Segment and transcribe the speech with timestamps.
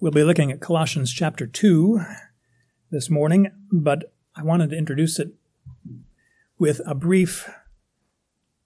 [0.00, 2.00] We'll be looking at Colossians chapter 2
[2.90, 5.34] this morning, but I wanted to introduce it
[6.58, 7.50] with a brief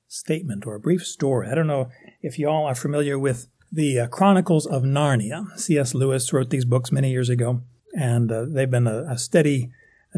[0.07, 1.49] statement or a brief story.
[1.51, 1.89] I don't know
[2.23, 5.59] if you all are familiar with the uh, Chronicles of Narnia.
[5.59, 5.93] C.S.
[5.93, 7.63] Lewis wrote these books many years ago,
[7.99, 9.73] and uh, they've been a, a steady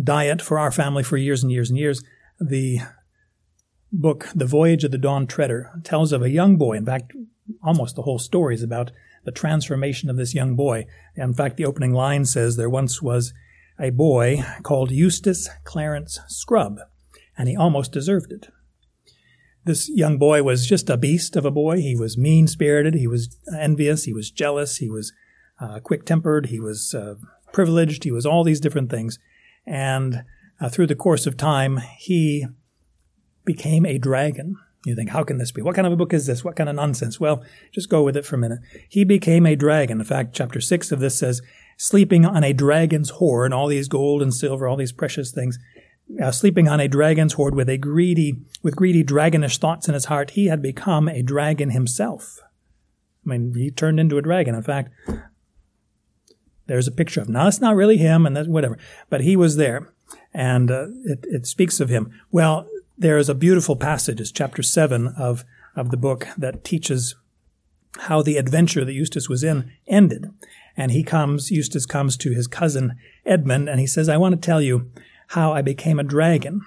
[0.04, 2.04] diet for our family for years and years and years.
[2.38, 2.80] The
[3.90, 6.74] book, The Voyage of the Dawn Treader, tells of a young boy.
[6.74, 7.14] In fact,
[7.62, 8.90] almost the whole story is about
[9.27, 10.86] the transformation of this young boy.
[11.16, 13.35] In fact, the opening line says there once was
[13.79, 16.79] a boy called Eustace Clarence Scrubb,
[17.36, 18.49] and he almost deserved it.
[19.64, 21.79] This young boy was just a beast of a boy.
[21.79, 25.12] He was mean spirited, he was envious, he was jealous, he was
[25.61, 27.16] uh, quick tempered, he was uh,
[27.52, 29.18] privileged, he was all these different things.
[29.66, 30.22] And
[30.61, 32.47] uh, through the course of time, he
[33.44, 34.55] became a dragon.
[34.84, 35.62] You think, how can this be?
[35.62, 36.44] What kind of a book is this?
[36.44, 37.19] What kind of nonsense?
[37.19, 38.61] Well, just go with it for a minute.
[38.89, 39.98] He became a dragon.
[39.98, 41.42] In fact, chapter six of this says,
[41.77, 45.58] sleeping on a dragon's horn, all these gold and silver, all these precious things,
[46.22, 50.04] uh, sleeping on a dragon's hoard with a greedy, with greedy dragonish thoughts in his
[50.04, 52.38] heart, he had become a dragon himself.
[53.24, 54.54] I mean, he turned into a dragon.
[54.54, 54.91] In fact,
[56.66, 57.34] there's a picture of him.
[57.34, 58.78] Now, that's not really him, and that's whatever,
[59.10, 59.92] but he was there,
[60.32, 62.12] and uh, it, it speaks of him.
[62.30, 65.44] Well, there is a beautiful passage, it's chapter 7 of,
[65.75, 67.14] of the book, that teaches
[68.00, 70.30] how the adventure that Eustace was in ended.
[70.77, 74.47] And he comes, Eustace comes to his cousin Edmund, and he says, I want to
[74.47, 74.91] tell you
[75.28, 76.61] how I became a dragon.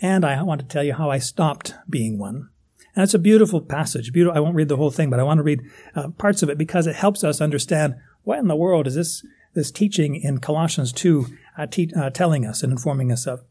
[0.00, 2.48] And I want to tell you how I stopped being one.
[2.94, 4.12] And it's a beautiful passage.
[4.12, 4.36] Beautiful.
[4.36, 5.60] I won't read the whole thing, but I want to read
[5.94, 9.24] uh, parts of it because it helps us understand what in the world is this,
[9.54, 13.42] this teaching in Colossians 2 uh, te- uh, telling us and informing us of.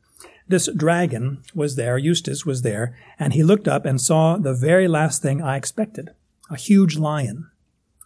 [0.50, 4.88] This dragon was there, Eustace was there, and he looked up and saw the very
[4.88, 6.10] last thing I expected
[6.50, 7.48] a huge lion.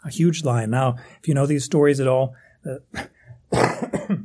[0.03, 0.69] A huge lion.
[0.69, 2.35] Now, if you know these stories at all,
[2.69, 3.05] uh,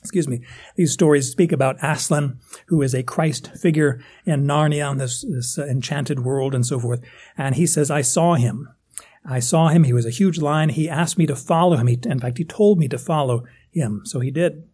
[0.00, 0.40] excuse me,
[0.74, 5.66] these stories speak about Aslan, who is a Christ figure in Narnia, this, this uh,
[5.66, 7.00] enchanted world and so forth.
[7.38, 8.68] And he says, I saw him.
[9.24, 9.84] I saw him.
[9.84, 10.70] He was a huge lion.
[10.70, 11.86] He asked me to follow him.
[11.86, 14.02] He, in fact, he told me to follow him.
[14.04, 14.64] So he did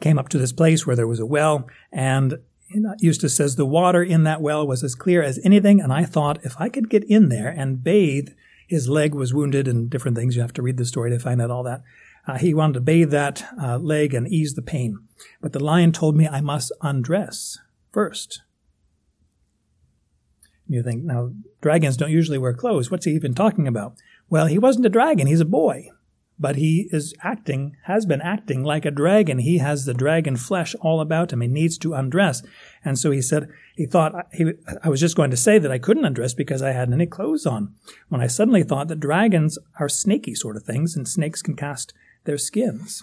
[0.00, 2.38] came up to this place where there was a well, and
[2.98, 6.44] Eustace says the water in that well was as clear as anything, and I thought
[6.44, 8.30] if I could get in there and bathe,
[8.66, 10.34] his leg was wounded and different things.
[10.34, 11.82] You have to read the story to find out all that.
[12.26, 14.98] Uh, he wanted to bathe that uh, leg and ease the pain.
[15.40, 17.58] But the lion told me I must undress
[17.92, 18.42] first.
[20.66, 22.90] You think, now, dragons don't usually wear clothes.
[22.90, 23.96] What's he even talking about?
[24.30, 25.90] Well, he wasn't a dragon, he's a boy
[26.38, 29.38] but he is acting, has been acting like a dragon.
[29.38, 31.40] He has the dragon flesh all about him.
[31.40, 32.42] He needs to undress.
[32.84, 34.52] And so he said, he thought, he,
[34.82, 37.46] I was just going to say that I couldn't undress because I hadn't any clothes
[37.46, 37.74] on.
[38.08, 41.94] When I suddenly thought that dragons are snaky sort of things and snakes can cast
[42.24, 43.02] their skins.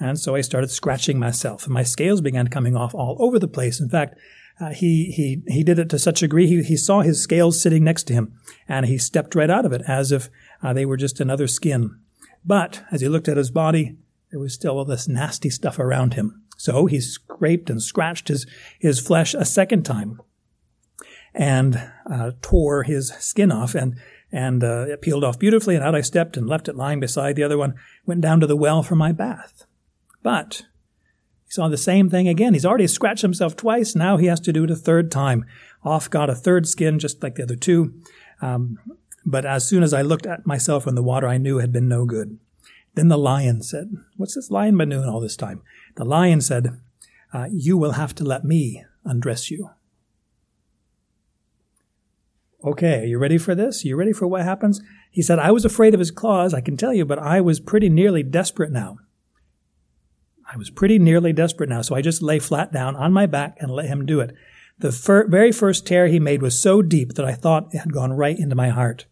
[0.00, 3.46] And so I started scratching myself and my scales began coming off all over the
[3.46, 3.80] place.
[3.80, 4.18] In fact,
[4.60, 7.60] uh, he, he, he did it to such a degree, he, he saw his scales
[7.60, 8.32] sitting next to him
[8.68, 10.28] and he stepped right out of it as if
[10.62, 11.98] uh, they were just another skin
[12.44, 13.96] but as he looked at his body,
[14.30, 16.42] there was still all this nasty stuff around him.
[16.56, 18.46] So he scraped and scratched his,
[18.78, 20.20] his flesh a second time
[21.34, 23.96] and uh, tore his skin off and
[24.32, 27.36] and uh, it peeled off beautifully and out I stepped and left it lying beside
[27.36, 27.74] the other one,
[28.04, 29.64] went down to the well for my bath.
[30.24, 30.62] But
[31.44, 32.52] he saw the same thing again.
[32.52, 33.94] He's already scratched himself twice.
[33.94, 35.44] Now he has to do it a third time.
[35.84, 37.94] Off got a third skin just like the other two.
[38.42, 38.78] Um,
[39.24, 41.88] but as soon as I looked at myself in the water, I knew had been
[41.88, 42.38] no good.
[42.94, 45.62] Then the lion said, What's this lion been doing all this time?
[45.96, 46.80] The lion said,
[47.32, 49.70] uh, You will have to let me undress you.
[52.64, 53.84] Okay, are you ready for this?
[53.84, 54.80] Are you ready for what happens?
[55.10, 57.60] He said, I was afraid of his claws, I can tell you, but I was
[57.60, 58.98] pretty nearly desperate now.
[60.50, 63.56] I was pretty nearly desperate now, so I just lay flat down on my back
[63.60, 64.34] and let him do it.
[64.78, 67.92] The fir- very first tear he made was so deep that I thought it had
[67.92, 69.06] gone right into my heart.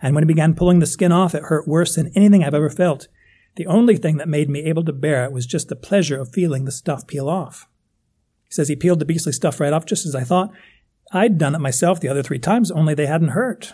[0.00, 2.70] And when he began pulling the skin off, it hurt worse than anything I've ever
[2.70, 3.08] felt.
[3.56, 6.32] The only thing that made me able to bear it was just the pleasure of
[6.32, 7.66] feeling the stuff peel off.
[8.44, 10.52] He says he peeled the beastly stuff right off just as I thought.
[11.12, 13.72] I'd done it myself the other three times, only they hadn't hurt.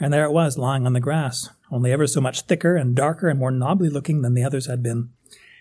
[0.00, 3.28] And there it was, lying on the grass, only ever so much thicker and darker
[3.28, 5.10] and more knobbly looking than the others had been.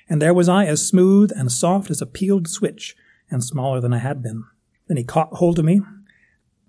[0.10, 2.96] And there was I, as smooth and soft as a peeled switch,
[3.30, 4.44] and smaller than I had been.
[4.88, 5.82] Then he caught hold of me,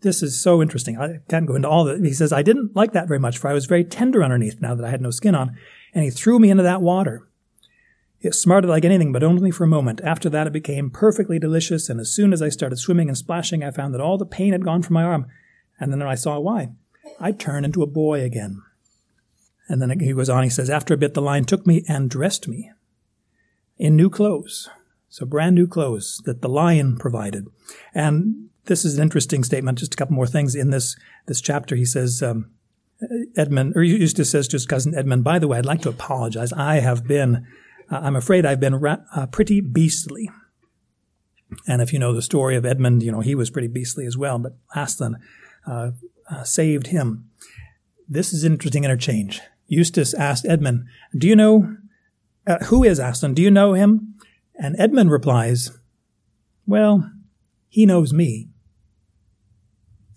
[0.02, 0.98] this is so interesting.
[0.98, 2.04] I can't go into all it.
[2.04, 4.74] He says, I didn't like that very much, for I was very tender underneath now
[4.74, 5.56] that I had no skin on.
[5.94, 7.28] And he threw me into that water.
[8.20, 10.00] It smarted like anything, but only for a moment.
[10.04, 13.64] After that, it became perfectly delicious, and as soon as I started swimming and splashing,
[13.64, 15.26] I found that all the pain had gone from my arm.
[15.80, 16.70] And then I saw why.
[17.18, 18.62] I turned into a boy again.
[19.68, 22.08] And then he goes on, he says, After a bit, the lion took me and
[22.08, 22.70] dressed me
[23.76, 24.68] in new clothes.
[25.08, 27.48] So brand new clothes that the lion provided.
[27.92, 29.78] And this is an interesting statement.
[29.78, 31.74] Just a couple more things in this, this chapter.
[31.74, 32.50] He says, um,
[33.36, 36.52] Edmund, or Eustace says to his cousin Edmund, by the way, I'd like to apologize.
[36.52, 37.46] I have been,
[37.90, 40.30] uh, I'm afraid I've been ra- uh, pretty beastly.
[41.66, 44.16] And if you know the story of Edmund, you know, he was pretty beastly as
[44.16, 45.16] well, but Aslan
[45.66, 45.90] uh,
[46.30, 47.28] uh, saved him.
[48.08, 49.40] This is an interesting interchange.
[49.66, 50.84] Eustace asked Edmund,
[51.16, 51.76] Do you know
[52.46, 53.34] uh, who is Aslan?
[53.34, 54.14] Do you know him?
[54.54, 55.70] And Edmund replies,
[56.66, 57.10] Well,
[57.68, 58.48] he knows me.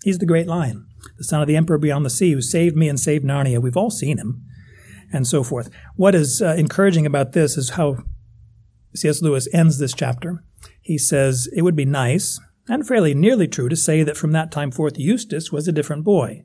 [0.06, 0.86] He's the great lion,
[1.18, 3.60] the son of the emperor beyond the sea, who saved me and saved Narnia.
[3.60, 4.40] We've all seen him,
[5.12, 5.68] and so forth.
[5.96, 8.04] What is uh, encouraging about this is how
[8.94, 9.20] C.S.
[9.20, 10.44] Lewis ends this chapter.
[10.80, 12.38] He says, It would be nice,
[12.68, 16.04] and fairly nearly true, to say that from that time forth Eustace was a different
[16.04, 16.44] boy.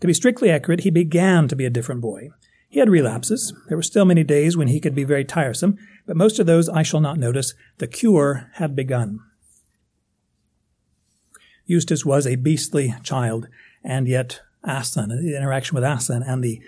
[0.00, 2.30] To be strictly accurate, he began to be a different boy.
[2.66, 3.52] He had relapses.
[3.68, 5.76] There were still many days when he could be very tiresome,
[6.06, 7.52] but most of those I shall not notice.
[7.76, 9.20] The cure had begun.
[11.66, 13.48] Eustace was a beastly child,
[13.84, 16.60] and yet Aslan, the interaction with Aslan, and the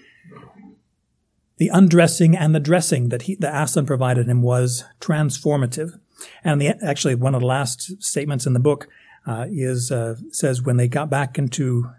[1.56, 5.98] the undressing and the dressing that he, the Aslan provided him was transformative.
[6.44, 8.86] And the, actually, one of the last statements in the book
[9.26, 11.90] uh, is uh, says when they got back into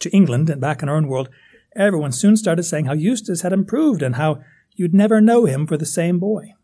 [0.00, 1.28] to England and back in our own world,
[1.74, 4.42] everyone soon started saying how Eustace had improved and how
[4.74, 6.54] you'd never know him for the same boy.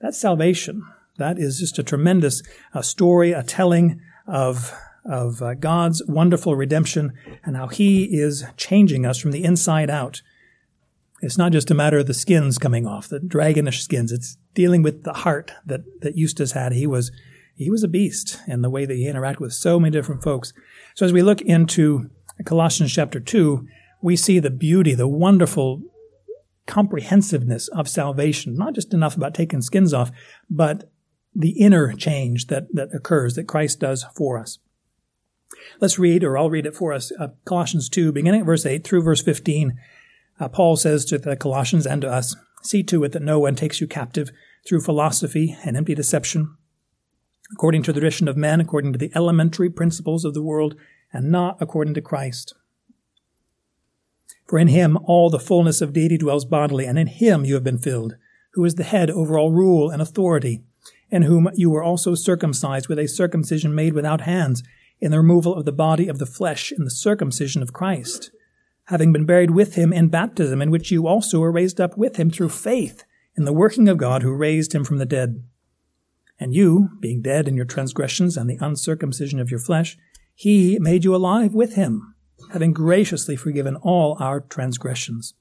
[0.00, 0.82] That's salvation.
[1.16, 4.72] That is just a tremendous uh, story, a telling of,
[5.04, 7.12] of uh, God's wonderful redemption
[7.44, 10.22] and how He is changing us from the inside out.
[11.20, 14.12] It's not just a matter of the skins coming off, the dragonish skins.
[14.12, 16.72] It's dealing with the heart that, that Eustace had.
[16.72, 17.12] He was,
[17.56, 20.52] he was a beast in the way that he interacted with so many different folks.
[20.94, 22.10] So as we look into
[22.44, 23.66] Colossians chapter 2,
[24.02, 25.82] we see the beauty, the wonderful
[26.66, 30.10] comprehensiveness of salvation, not just enough about taking skins off,
[30.50, 30.90] but
[31.34, 34.58] the inner change that, that occurs that Christ does for us.
[35.80, 38.84] Let's read, or I'll read it for us, uh, Colossians 2, beginning at verse 8
[38.84, 39.78] through verse 15.
[40.38, 43.54] Uh, Paul says to the Colossians and to us, See to it that no one
[43.54, 44.30] takes you captive
[44.66, 46.56] through philosophy and empty deception,
[47.52, 50.74] according to the tradition of men, according to the elementary principles of the world,
[51.12, 52.54] and not according to Christ.
[54.48, 57.64] For in him all the fullness of deity dwells bodily, and in him you have
[57.64, 58.16] been filled,
[58.54, 60.62] who is the head over all rule and authority
[61.14, 64.64] in whom you were also circumcised with a circumcision made without hands,
[65.00, 68.32] in the removal of the body of the flesh in the circumcision of Christ,
[68.86, 72.16] having been buried with him in baptism, in which you also were raised up with
[72.16, 73.04] him through faith
[73.36, 75.44] in the working of God who raised him from the dead.
[76.40, 79.96] And you, being dead in your transgressions and the uncircumcision of your flesh,
[80.34, 82.16] he made you alive with him,
[82.52, 85.34] having graciously forgiven all our transgressions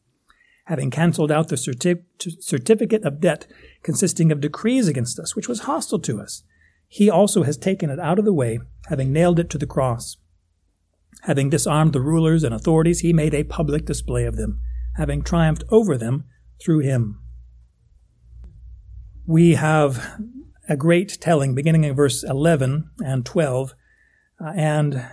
[0.65, 2.03] having cancelled out the certi-
[2.39, 3.47] certificate of debt
[3.83, 6.43] consisting of decrees against us, which was hostile to us.
[6.87, 10.17] He also has taken it out of the way, having nailed it to the cross.
[11.23, 14.59] Having disarmed the rulers and authorities, he made a public display of them,
[14.95, 16.25] having triumphed over them
[16.61, 17.19] through him.
[19.25, 20.19] We have
[20.67, 23.73] a great telling beginning in verse 11 and 12,
[24.43, 25.05] uh, and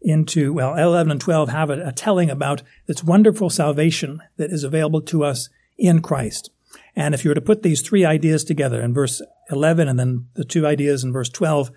[0.00, 4.64] into, well, 11 and 12 have a, a telling about this wonderful salvation that is
[4.64, 6.50] available to us in Christ.
[6.94, 10.26] And if you were to put these three ideas together in verse 11 and then
[10.34, 11.70] the two ideas in verse 12,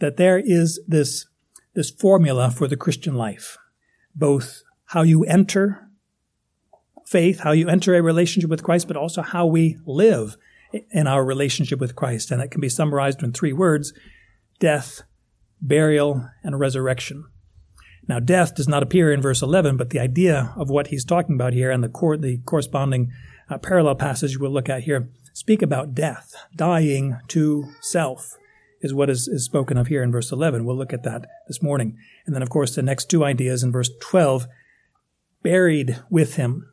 [0.00, 1.26] that there is this,
[1.74, 3.56] this formula for the Christian life.
[4.14, 5.88] Both how you enter
[7.06, 10.36] faith, how you enter a relationship with Christ, but also how we live
[10.90, 12.30] in our relationship with Christ.
[12.30, 13.92] And it can be summarized in three words,
[14.58, 15.02] death,
[15.60, 17.24] burial, and resurrection.
[18.06, 21.36] Now, death does not appear in verse 11, but the idea of what he's talking
[21.36, 23.10] about here and the, cor- the corresponding
[23.58, 28.38] parallel passage we'll look at here speak about death, dying to self
[28.80, 30.64] is what is, is spoken of here in verse 11.
[30.64, 31.98] We'll look at that this morning.
[32.24, 34.46] And then, of course, the next two ideas in verse 12,
[35.42, 36.70] buried with him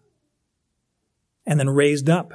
[1.46, 2.34] and then raised up.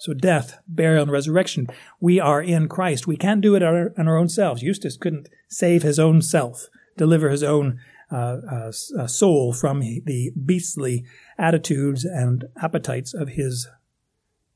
[0.00, 1.66] So death, burial, and resurrection.
[2.00, 3.06] We are in Christ.
[3.06, 4.62] We can't do it on our, on our own selves.
[4.62, 7.80] Eustace couldn't save his own self, deliver his own
[8.10, 11.04] uh, uh, uh, soul from the beastly
[11.36, 13.68] attitudes and appetites of his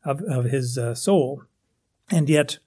[0.05, 1.45] of, of his uh, soul,
[2.11, 2.59] and yet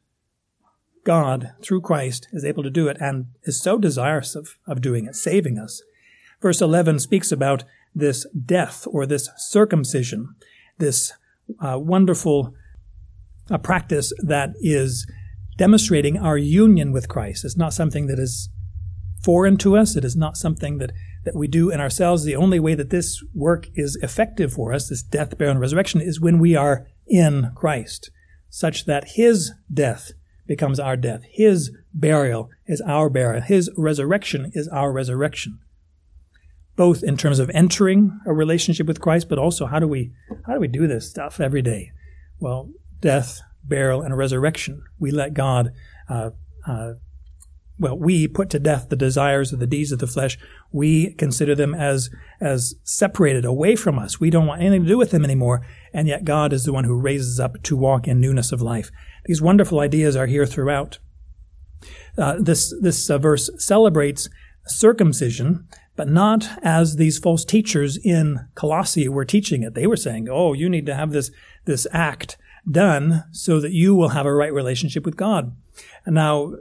[1.04, 5.06] God, through Christ, is able to do it and is so desirous of, of doing
[5.06, 5.84] it, saving us.
[6.42, 7.64] Verse 11 speaks about
[7.94, 10.36] this death or this circumcision,
[10.80, 11.14] this
[11.60, 12.54] uh, wonderful
[13.50, 15.10] uh, practice that is
[15.58, 17.46] demonstrating our union with Christ.
[17.46, 18.50] It's not something that is
[19.24, 19.96] foreign to us.
[19.96, 20.92] It is not something that
[21.26, 22.24] that we do in ourselves.
[22.24, 26.02] The only way that this work is effective for us, this death, burial, and resurrection,
[26.02, 28.12] is when we are in Christ,
[28.50, 30.12] such that his death
[30.48, 31.22] becomes our death.
[31.30, 33.42] His burial is our burial.
[33.42, 35.60] His resurrection is our resurrection.
[36.76, 40.12] Both in terms of entering a relationship with Christ, but also how do we
[40.46, 41.92] how do we do this stuff every day?
[42.40, 44.84] Well, death, burial, and resurrection.
[45.00, 45.72] We let God
[46.10, 46.32] uh,
[46.68, 46.94] uh,
[47.78, 50.38] well, we put to death the desires of the deeds of the flesh.
[50.72, 54.20] We consider them as, as separated away from us.
[54.20, 55.66] We don't want anything to do with them anymore.
[55.94, 58.92] And yet God is the one who raises up to walk in newness of life.
[59.26, 61.00] These wonderful ideas are here throughout.
[62.18, 64.30] Uh, this, this uh, verse celebrates
[64.68, 65.68] circumcision,
[65.98, 69.74] but not as these false teachers in Colossae were teaching it.
[69.74, 71.30] They were saying, oh, you need to have this,
[71.66, 72.38] this act
[72.70, 75.56] done so that you will have a right relationship with God.
[76.06, 76.54] And now,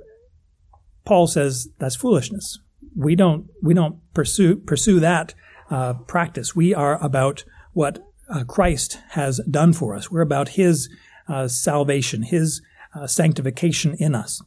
[1.05, 2.59] Paul says that's foolishness.
[2.97, 5.35] We don't we don't pursue pursue that
[5.71, 6.55] uh, practice.
[6.55, 10.11] We are about what uh, Christ has done for us.
[10.11, 10.89] We're about His
[11.29, 12.63] uh, salvation, His
[12.95, 14.43] uh, sanctification in us.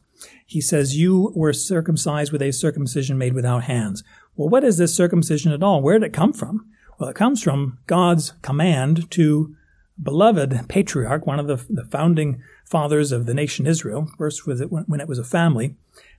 [0.46, 4.02] He says, "You were circumcised with a circumcision made without hands."
[4.34, 5.82] Well, what is this circumcision at all?
[5.82, 6.66] Where did it come from?
[6.98, 9.54] Well, it comes from God's command to
[10.00, 14.08] beloved patriarch, one of the, the founding fathers of the nation Israel.
[14.16, 15.74] First was it when it was a family,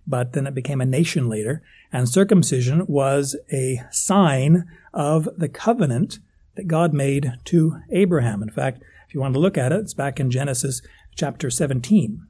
[0.10, 1.62] but then it became a nation later.
[1.94, 6.20] And circumcision was a sign of the covenant
[6.56, 8.42] that God made to Abraham.
[8.42, 10.82] In fact, if you want to look at it, it's back in Genesis
[11.16, 12.25] chapter 17,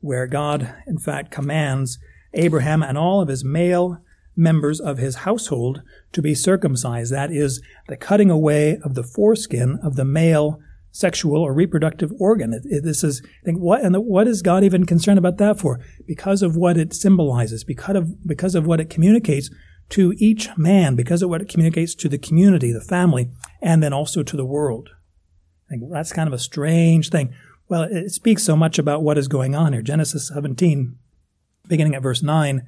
[0.00, 1.98] where God, in fact, commands
[2.32, 4.00] Abraham and all of his male
[4.36, 7.12] members of his household to be circumcised.
[7.12, 10.60] That is the cutting away of the foreskin of the male
[10.94, 12.54] sexual or reproductive organ.
[12.54, 15.38] It, it, this is, I think, what, and the, what is God even concerned about
[15.38, 15.80] that for?
[16.06, 19.50] Because of what it symbolizes, because of, because of what it communicates
[19.90, 23.28] to each man, because of what it communicates to the community, the family,
[23.60, 24.90] and then also to the world.
[25.68, 27.34] I think that's kind of a strange thing.
[27.68, 29.82] Well, it speaks so much about what is going on here.
[29.82, 30.96] Genesis 17,
[31.66, 32.62] beginning at verse 9,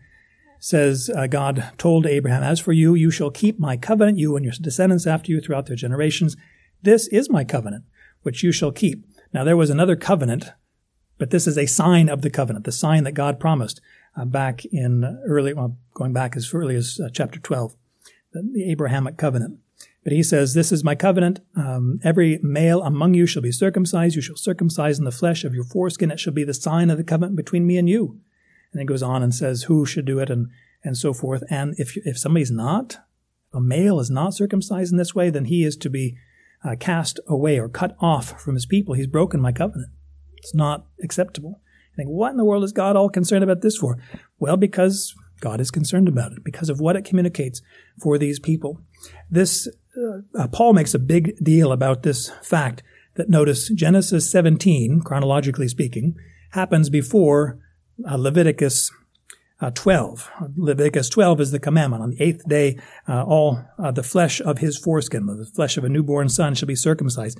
[0.59, 4.45] says, uh, God told Abraham, As for you, you shall keep my covenant, you and
[4.45, 6.37] your descendants after you throughout their generations.
[6.83, 7.85] This is my covenant
[8.27, 9.07] which you shall keep.
[9.33, 10.51] Now there was another covenant,
[11.17, 13.81] but this is a sign of the covenant, the sign that God promised
[14.17, 17.77] uh, back in early, well, going back as early as uh, chapter 12,
[18.33, 19.61] the, the, Abrahamic covenant.
[20.03, 21.39] But he says, This is my covenant.
[21.55, 24.17] Um, every male among you shall be circumcised.
[24.17, 26.11] You shall circumcise in the flesh of your foreskin.
[26.11, 28.21] It shall be the sign of the covenant between me and you.
[28.73, 30.49] And he goes on and says who should do it and,
[30.83, 31.45] and so forth.
[31.49, 32.99] And if, if somebody's not,
[33.55, 36.17] a male is not circumcised in this way, then he is to be
[36.65, 38.95] uh, cast away or cut off from his people.
[38.95, 39.91] He's broken my covenant.
[40.39, 41.61] It's not acceptable.
[41.93, 43.99] You think, what in the world is God all concerned about this for?
[44.39, 47.61] Well, because God is concerned about it, because of what it communicates
[48.01, 48.81] for these people.
[49.31, 52.83] This, uh, uh, Paul makes a big deal about this fact
[53.15, 56.17] that notice Genesis 17, chronologically speaking,
[56.51, 57.59] happens before
[58.09, 58.91] uh, Leviticus
[59.61, 60.31] uh, 12.
[60.57, 62.03] Leviticus 12 is the commandment.
[62.03, 65.85] On the eighth day, uh, all uh, the flesh of his foreskin, the flesh of
[65.85, 67.39] a newborn son, shall be circumcised.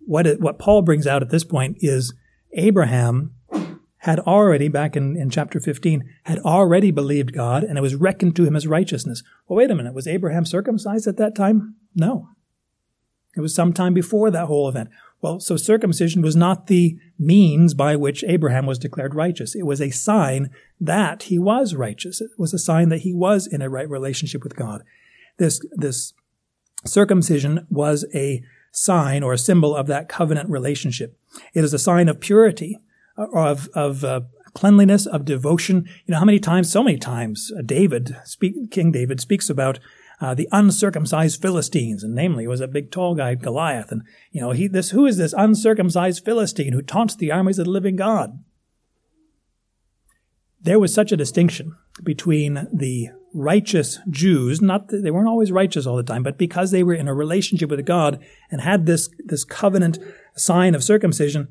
[0.00, 2.14] What, it, what Paul brings out at this point is
[2.52, 3.34] Abraham
[3.98, 8.34] had already, back in, in chapter 15, had already believed God, and it was reckoned
[8.36, 9.22] to him as righteousness.
[9.46, 9.92] Well, wait a minute.
[9.92, 11.74] Was Abraham circumcised at that time?
[11.94, 12.28] No.
[13.36, 14.88] It was some time before that whole event.
[15.22, 19.54] Well, so circumcision was not the means by which Abraham was declared righteous.
[19.54, 20.50] It was a sign
[20.80, 22.20] that he was righteous.
[22.20, 24.82] It was a sign that he was in a right relationship with God.
[25.36, 26.14] This, this
[26.86, 31.18] circumcision was a sign or a symbol of that covenant relationship.
[31.52, 32.78] It is a sign of purity,
[33.16, 34.22] of, of uh,
[34.54, 35.86] cleanliness, of devotion.
[36.06, 39.80] You know, how many times, so many times, uh, David, speak, King David speaks about
[40.20, 43.90] uh, the uncircumcised Philistines, and namely was a big tall guy, Goliath.
[43.90, 47.64] And, you know, he, this, who is this uncircumcised Philistine who taunts the armies of
[47.64, 48.38] the living God?
[50.60, 55.86] There was such a distinction between the righteous Jews, not that they weren't always righteous
[55.86, 59.08] all the time, but because they were in a relationship with God and had this,
[59.24, 59.98] this covenant
[60.36, 61.48] sign of circumcision,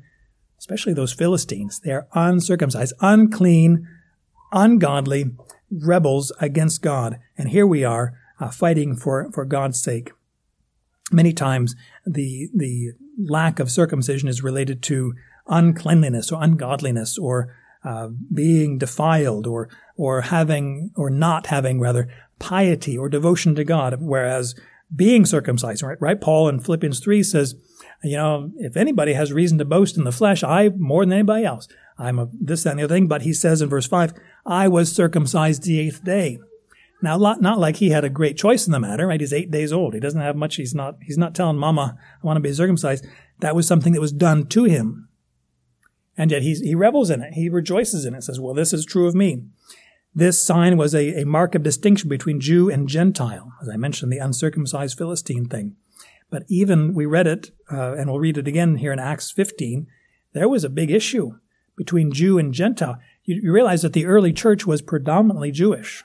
[0.58, 3.88] especially those Philistines, they are uncircumcised, unclean,
[4.52, 5.32] ungodly,
[5.70, 7.18] rebels against God.
[7.36, 10.10] And here we are, uh, fighting for, for God's sake.
[11.12, 15.14] Many times the, the lack of circumcision is related to
[15.46, 17.54] uncleanliness or ungodliness or
[17.84, 23.98] uh, being defiled or, or having, or not having rather, piety or devotion to God,
[24.00, 24.54] whereas
[24.94, 26.00] being circumcised, right?
[26.00, 26.20] Right?
[26.20, 27.54] Paul in Philippians 3 says,
[28.02, 31.44] you know, if anybody has reason to boast in the flesh, I more than anybody
[31.44, 31.68] else.
[31.98, 33.06] I'm a this, that, and the other thing.
[33.06, 34.14] But he says in verse 5,
[34.46, 36.38] I was circumcised the eighth day.
[37.02, 39.20] Now, not like he had a great choice in the matter, right?
[39.20, 39.94] He's eight days old.
[39.94, 40.56] He doesn't have much.
[40.56, 43.06] He's not, he's not telling mama, I want to be circumcised.
[43.38, 45.08] That was something that was done to him.
[46.16, 47.32] And yet he revels in it.
[47.32, 49.44] He rejoices in it, says, well, this is true of me.
[50.14, 53.52] This sign was a, a mark of distinction between Jew and Gentile.
[53.62, 55.76] As I mentioned, the uncircumcised Philistine thing.
[56.28, 59.86] But even we read it, uh, and we'll read it again here in Acts 15.
[60.32, 61.38] There was a big issue
[61.76, 62.98] between Jew and Gentile.
[63.24, 66.04] You, you realize that the early church was predominantly Jewish.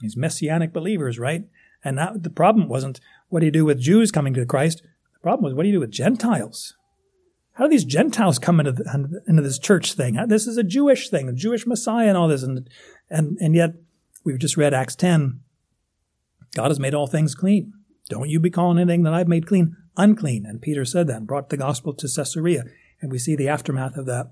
[0.00, 1.44] These messianic believers, right?
[1.84, 4.82] And that, the problem wasn't what do you do with Jews coming to Christ?
[5.14, 6.74] The problem was what do you do with Gentiles?
[7.54, 10.18] How do these Gentiles come into, the, into this church thing?
[10.28, 12.44] This is a Jewish thing, a Jewish Messiah and all this.
[12.44, 12.68] And,
[13.10, 13.74] and, and yet,
[14.24, 15.40] we've just read Acts 10.
[16.54, 17.72] God has made all things clean.
[18.08, 20.46] Don't you be calling anything that I've made clean unclean.
[20.46, 22.64] And Peter said that and brought the gospel to Caesarea.
[23.02, 24.30] And we see the aftermath of that.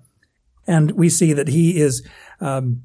[0.66, 2.06] And we see that he is
[2.40, 2.82] um,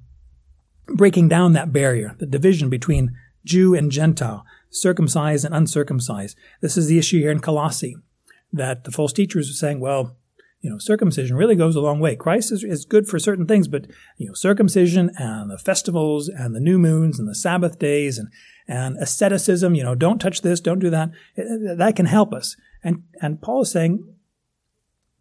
[0.96, 6.38] breaking down that barrier, the division between Jew and Gentile, circumcised and uncircumcised.
[6.62, 7.96] This is the issue here in Colossae,
[8.54, 10.18] that the false teachers are saying, well,
[10.62, 12.16] you know, circumcision really goes a long way.
[12.16, 16.56] Christ is, is good for certain things, but, you know, circumcision and the festivals and
[16.56, 18.30] the new moons and the Sabbath days and,
[18.68, 22.32] and asceticism, you know, don't touch this, don't do that, eh, eh, that can help
[22.32, 22.56] us.
[22.84, 24.08] And, and Paul is saying,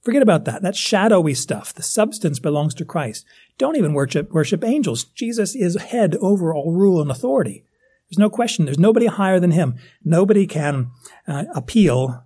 [0.03, 0.63] Forget about that.
[0.63, 1.75] That shadowy stuff.
[1.75, 3.27] The substance belongs to Christ.
[3.61, 5.05] Don't even worship, worship angels.
[5.05, 7.63] Jesus is head over all rule and authority.
[8.09, 8.65] There's no question.
[8.65, 9.77] There's nobody higher than him.
[10.03, 10.91] Nobody can
[11.29, 12.25] uh, appeal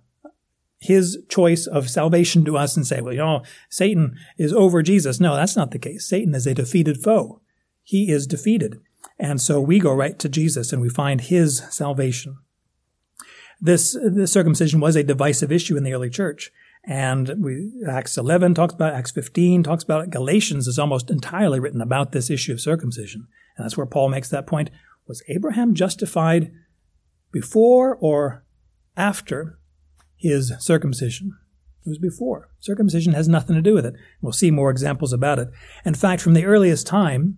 [0.79, 5.19] his choice of salvation to us and say, well, you know, Satan is over Jesus.
[5.19, 6.07] No, that's not the case.
[6.07, 7.41] Satan is a defeated foe.
[7.83, 8.79] He is defeated.
[9.19, 12.37] And so we go right to Jesus and we find his salvation.
[13.59, 16.53] This, this circumcision was a divisive issue in the early church.
[16.87, 20.11] And we, Acts 11 talks about it, Acts 15 talks about it.
[20.11, 23.27] Galatians is almost entirely written about this issue of circumcision.
[23.57, 24.69] And that's where Paul makes that point.
[25.07, 26.51] Was Abraham justified
[27.31, 28.43] before or
[28.95, 29.57] after
[30.15, 31.37] his circumcision?
[31.85, 32.49] It was before.
[32.59, 33.95] Circumcision has nothing to do with it.
[34.21, 35.49] We'll see more examples about it.
[35.85, 37.37] In fact, from the earliest time,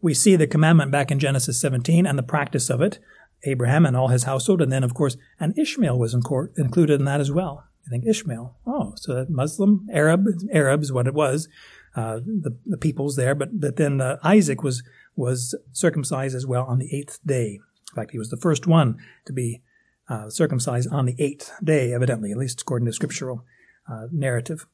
[0.00, 3.00] we see the commandment back in Genesis 17 and the practice of it.
[3.44, 7.20] Abraham and all his household, and then, of course, and Ishmael was included in that
[7.20, 7.64] as well.
[7.88, 8.54] I think Ishmael.
[8.66, 11.48] Oh, so that Muslim, Arab, Arab is what it was,
[11.96, 13.34] uh, the, the peoples there.
[13.34, 14.82] But, but then uh, Isaac was,
[15.16, 17.60] was circumcised as well on the eighth day.
[17.90, 19.62] In fact, he was the first one to be
[20.06, 23.46] uh, circumcised on the eighth day, evidently, at least according to scriptural
[23.90, 24.66] uh, narrative.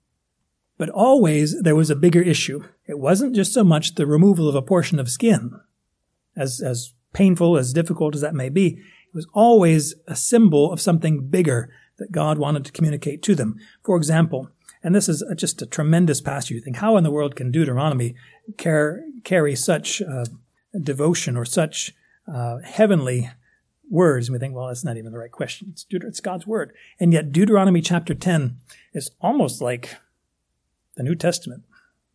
[0.77, 2.65] But always there was a bigger issue.
[2.87, 5.53] It wasn't just so much the removal of a portion of skin,
[6.37, 8.79] as, as painful, as difficult as that may be.
[9.07, 13.59] It was always a symbol of something bigger that God wanted to communicate to them.
[13.85, 14.51] For example,
[14.85, 16.51] and this is just a tremendous passage.
[16.51, 18.15] You think, how in the world can Deuteronomy
[18.59, 20.27] car- carry such uh,
[20.79, 21.95] devotion or such
[22.33, 23.31] uh, heavenly
[23.89, 24.29] words?
[24.29, 25.69] And we think, well, that's not even the right question.
[25.73, 26.75] It's, Deut- it's God's word.
[27.01, 28.59] And yet, Deuteronomy chapter 10
[28.93, 29.97] is almost like
[30.97, 31.65] the New Testament.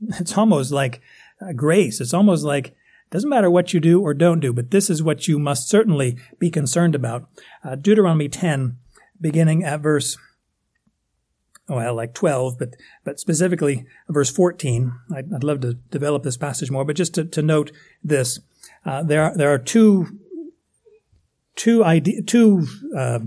[0.18, 1.02] It's almost like
[1.42, 2.00] uh, grace.
[2.00, 2.76] It's almost like it
[3.10, 6.18] doesn't matter what you do or don't do, but this is what you must certainly
[6.38, 7.28] be concerned about.
[7.66, 8.78] Uh, Deuteronomy 10
[9.22, 10.18] beginning at verse
[11.70, 14.92] well, like 12, but, but specifically verse 14.
[15.16, 17.72] I'd, I'd love to develop this passage more, but just to, to note
[18.04, 18.40] this,
[18.86, 20.20] uh, there are, there are two,
[21.56, 22.66] two idea, two,
[22.98, 23.20] uh,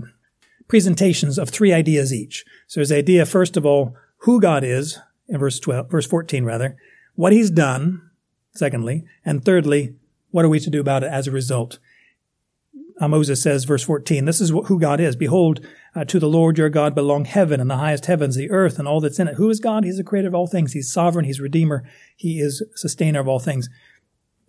[0.67, 2.43] presentations of three ideas each.
[2.67, 6.43] So there's the idea, first of all, who God is in verse 12, verse 14
[6.43, 6.75] rather,
[7.15, 8.09] what he's done,
[8.55, 9.95] secondly, and thirdly,
[10.31, 11.77] what are we to do about it as a result?
[12.99, 15.15] Uh, Moses says, verse 14, this is who God is.
[15.15, 18.77] Behold, uh, to the Lord your God belong heaven and the highest heavens, the earth
[18.79, 19.35] and all that's in it.
[19.35, 19.83] Who is God?
[19.83, 20.73] He's the creator of all things.
[20.73, 21.25] He's sovereign.
[21.25, 21.83] He's redeemer.
[22.15, 23.69] He is sustainer of all things.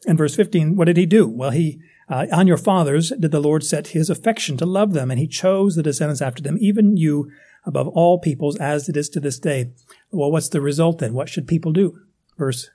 [0.07, 1.27] In verse 15, what did he do?
[1.27, 5.11] Well, he, uh, on your fathers did the Lord set his affection to love them,
[5.11, 7.31] and he chose the descendants after them, even you
[7.65, 9.73] above all peoples, as it is to this day.
[10.11, 11.15] Well, what's the result then?
[11.15, 11.99] What should people do?
[12.37, 12.69] Verse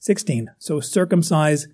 [0.00, 0.50] 16.
[0.58, 1.68] So circumcise.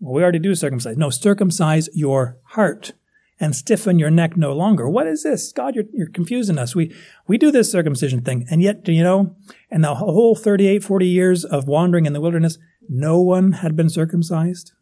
[0.00, 0.96] Well, we already do circumcise.
[0.96, 2.92] No, circumcise your heart
[3.38, 4.88] and stiffen your neck no longer.
[4.88, 5.52] What is this?
[5.52, 6.74] God, you're, you're confusing us.
[6.74, 6.94] We,
[7.26, 8.46] we do this circumcision thing.
[8.50, 9.36] And yet, do you know,
[9.70, 13.90] in the whole 38, 40 years of wandering in the wilderness, no one had been
[13.90, 14.72] circumcised.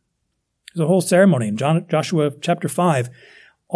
[0.74, 3.08] There's a whole ceremony in John, Joshua chapter 5.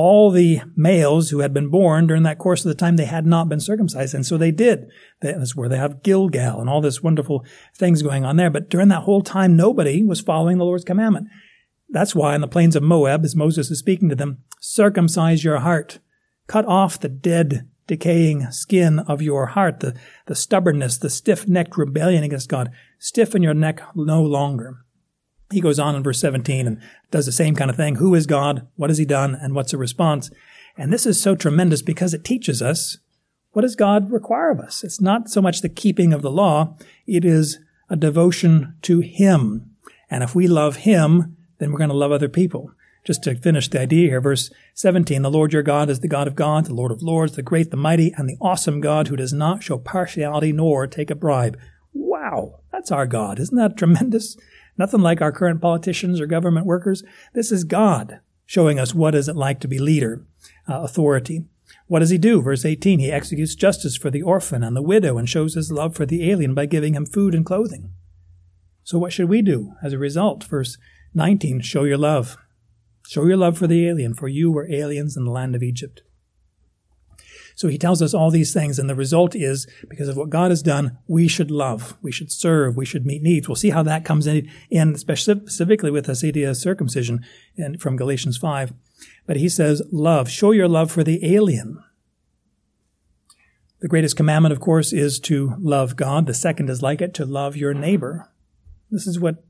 [0.00, 3.26] All the males who had been born during that course of the time, they had
[3.26, 4.14] not been circumcised.
[4.14, 4.86] And so they did.
[5.20, 8.48] That's where they have Gilgal and all this wonderful things going on there.
[8.48, 11.26] But during that whole time, nobody was following the Lord's commandment.
[11.88, 15.58] That's why in the plains of Moab, as Moses is speaking to them, circumcise your
[15.58, 15.98] heart.
[16.46, 22.22] Cut off the dead, decaying skin of your heart, the, the stubbornness, the stiff-necked rebellion
[22.22, 22.70] against God.
[23.00, 24.84] Stiffen your neck no longer.
[25.50, 26.80] He goes on in verse 17 and
[27.10, 27.96] does the same kind of thing.
[27.96, 28.66] Who is God?
[28.76, 29.34] What has he done?
[29.34, 30.30] And what's the response?
[30.76, 32.98] And this is so tremendous because it teaches us
[33.52, 34.84] what does God require of us?
[34.84, 36.76] It's not so much the keeping of the law.
[37.06, 37.58] It is
[37.88, 39.74] a devotion to him.
[40.10, 42.72] And if we love him, then we're going to love other people.
[43.04, 46.28] Just to finish the idea here, verse 17, the Lord your God is the God
[46.28, 49.16] of gods, the Lord of lords, the great, the mighty, and the awesome God who
[49.16, 51.58] does not show partiality nor take a bribe.
[51.94, 53.38] Wow, that's our God.
[53.38, 54.36] Isn't that tremendous?
[54.78, 57.02] Nothing like our current politicians or government workers.
[57.34, 60.24] This is God showing us what is it like to be leader,
[60.68, 61.44] uh, authority.
[61.86, 62.40] What does he do?
[62.40, 65.94] Verse 18, he executes justice for the orphan and the widow and shows his love
[65.94, 67.90] for the alien by giving him food and clothing.
[68.84, 70.44] So what should we do as a result?
[70.44, 70.78] Verse
[71.12, 72.38] 19, show your love.
[73.06, 76.02] Show your love for the alien, for you were aliens in the land of Egypt.
[77.58, 80.52] So he tells us all these things, and the result is because of what God
[80.52, 83.48] has done, we should love, we should serve, we should meet needs.
[83.48, 87.24] We'll see how that comes in, in specifically with this idea of circumcision
[87.56, 88.74] in, from Galatians 5.
[89.26, 91.82] But he says, love, show your love for the alien.
[93.80, 96.26] The greatest commandment, of course, is to love God.
[96.26, 98.30] The second is like it, to love your neighbor.
[98.88, 99.42] This is what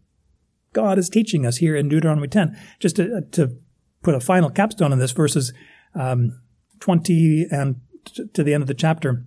[0.73, 2.59] God is teaching us here in Deuteronomy 10.
[2.81, 3.59] Just to, to
[4.03, 5.53] put a final capstone on this, verses
[5.95, 6.41] um,
[6.81, 9.25] 20 and to the end of the chapter,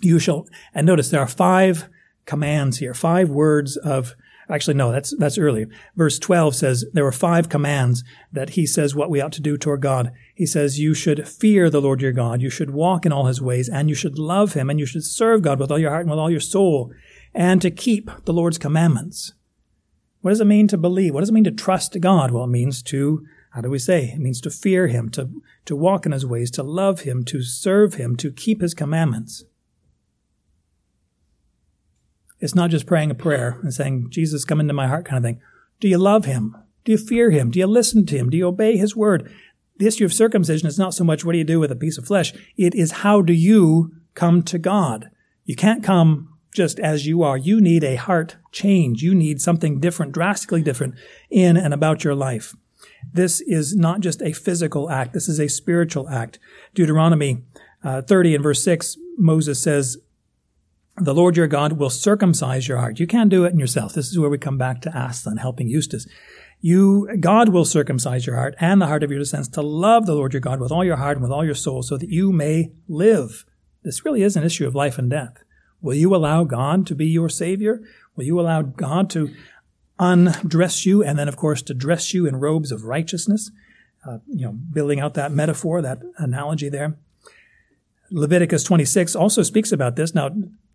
[0.00, 1.88] you shall, and notice there are five
[2.26, 4.14] commands here, five words of,
[4.48, 5.66] actually, no, that's, that's early.
[5.96, 9.56] Verse 12 says there were five commands that he says what we ought to do
[9.56, 10.12] toward God.
[10.34, 12.40] He says, you should fear the Lord your God.
[12.40, 15.04] You should walk in all his ways and you should love him and you should
[15.04, 16.92] serve God with all your heart and with all your soul
[17.34, 19.32] and to keep the Lord's commandments.
[20.20, 21.14] What does it mean to believe?
[21.14, 22.30] What does it mean to trust God?
[22.30, 24.12] Well, it means to how do we say?
[24.14, 25.28] It means to fear him, to,
[25.64, 29.44] to walk in his ways, to love him, to serve him, to keep his commandments.
[32.38, 35.28] It's not just praying a prayer and saying, Jesus, come into my heart kind of
[35.28, 35.40] thing.
[35.80, 36.56] Do you love him?
[36.84, 37.50] Do you fear him?
[37.50, 38.30] Do you listen to him?
[38.30, 39.30] Do you obey his word?
[39.78, 41.98] The issue of circumcision is not so much what do you do with a piece
[41.98, 42.32] of flesh.
[42.56, 45.10] It is how do you come to God?
[45.44, 47.36] You can't come just as you are.
[47.36, 49.02] You need a heart change.
[49.02, 50.94] You need something different, drastically different
[51.30, 52.54] in and about your life.
[53.12, 55.12] This is not just a physical act.
[55.12, 56.38] This is a spiritual act.
[56.74, 57.42] Deuteronomy
[57.82, 59.98] uh, 30 and verse 6, Moses says,
[60.96, 63.00] the Lord your God will circumcise your heart.
[63.00, 63.94] You can't do it in yourself.
[63.94, 66.06] This is where we come back to Aslan helping Eustace.
[66.60, 70.14] You, God will circumcise your heart and the heart of your descendants to love the
[70.14, 72.32] Lord your God with all your heart and with all your soul so that you
[72.32, 73.46] may live.
[73.82, 75.42] This really is an issue of life and death.
[75.80, 77.80] Will you allow God to be your Savior?
[78.14, 79.34] Will you allow God to
[80.00, 83.50] undress you, and then, of course, to dress you in robes of righteousness.
[84.04, 86.96] Uh, you know, building out that metaphor, that analogy there.
[88.10, 90.14] Leviticus 26 also speaks about this.
[90.14, 90.30] Now,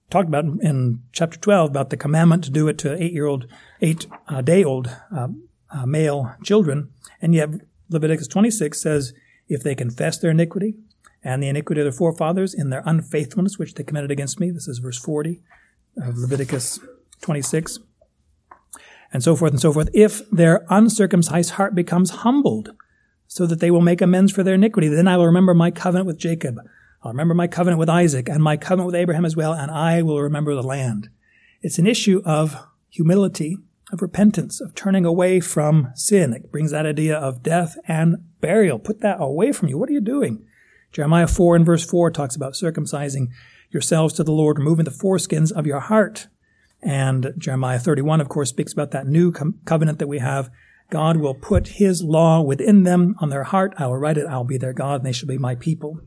[0.10, 3.48] talked about in chapter 12 about the commandment to do it to eight-year-old,
[3.82, 5.28] eight-day-old uh,
[5.72, 7.50] uh, male children, and yet
[7.90, 9.14] Leviticus 26 says,
[9.48, 10.76] if they confess their iniquity
[11.24, 14.68] and the iniquity of their forefathers in their unfaithfulness which they committed against me, this
[14.68, 15.42] is verse 40
[15.98, 16.80] of Leviticus
[17.22, 17.80] 26,
[19.14, 22.72] and so forth and so forth, if their uncircumcised heart becomes humbled,
[23.28, 26.08] so that they will make amends for their iniquity, then I will remember my covenant
[26.08, 26.58] with Jacob.
[27.04, 30.02] I'll remember my covenant with Isaac and my covenant with Abraham as well, and I
[30.02, 31.10] will remember the land.
[31.62, 32.56] It's an issue of
[32.90, 33.58] humility,
[33.92, 36.34] of repentance, of turning away from sin.
[36.34, 38.80] It brings that idea of death and burial.
[38.80, 39.78] Put that away from you.
[39.78, 40.46] What are you doing?
[40.92, 43.28] Jeremiah 4 and verse 4 talks about circumcising
[43.70, 46.28] yourselves to the Lord, removing the foreskins of your heart.
[46.86, 50.52] And Jeremiah 31, of course, speaks about that new com- covenant that we have.
[50.92, 53.74] God will put his law within them on their heart.
[53.80, 54.28] I will write it.
[54.28, 56.00] I'll be their God and they shall be my people.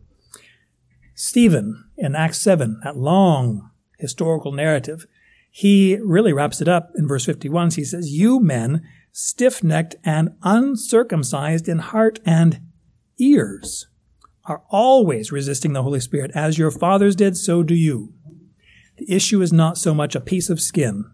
[1.16, 5.04] Stephen in Acts 7, that long historical narrative,
[5.50, 7.72] he really wraps it up in verse 51.
[7.72, 12.60] He says, You men, stiff necked and uncircumcised in heart and
[13.18, 13.88] ears,
[14.44, 16.30] are always resisting the Holy Spirit.
[16.36, 18.14] As your fathers did, so do you.
[18.98, 21.04] The issue is not so much a piece of skin.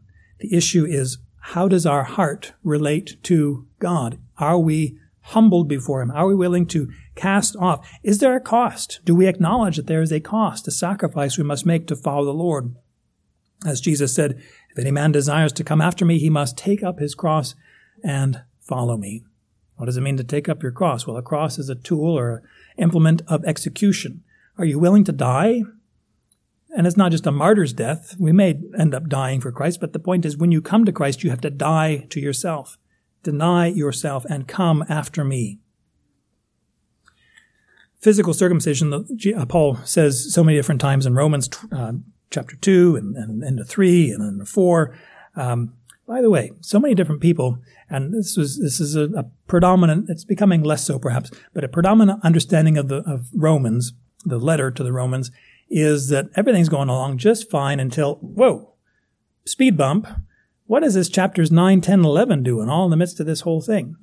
[0.41, 1.19] The issue is
[1.49, 4.19] how does our heart relate to God?
[4.39, 6.11] Are we humbled before Him?
[6.11, 7.87] Are we willing to cast off?
[8.03, 9.01] Is there a cost?
[9.05, 12.25] Do we acknowledge that there is a cost, a sacrifice we must make to follow
[12.25, 12.75] the Lord?
[13.67, 16.99] As Jesus said, if any man desires to come after me, he must take up
[16.99, 17.55] his cross
[18.03, 19.25] and follow me.
[19.77, 21.07] What does it mean to take up your cross?
[21.07, 22.37] Well, a cross is a tool or
[22.77, 24.23] an implement of execution.
[24.57, 25.63] Are you willing to die
[26.75, 28.17] and it's not just a martyr's death.
[28.19, 30.93] We may end up dying for Christ, but the point is when you come to
[30.93, 32.79] Christ, you have to die to yourself.
[33.23, 35.61] Deny yourself and come after me.
[38.01, 41.93] Physical circumcision, uh, Paul says so many different times in Romans uh,
[42.31, 44.95] chapter 2 and, and into 3 and into 4.
[45.37, 45.75] Um,
[46.07, 47.59] By the way, so many different people,
[47.89, 50.11] and this was this is a, a predominant.
[50.11, 54.71] It's becoming less so, perhaps, but a predominant understanding of the of Romans, the letter
[54.71, 55.31] to the Romans,
[55.69, 58.75] is that everything's going along just fine until whoa,
[59.45, 60.07] speed bump.
[60.67, 63.61] What is this chapters 9, 10, 11 doing all in the midst of this whole
[63.61, 63.97] thing?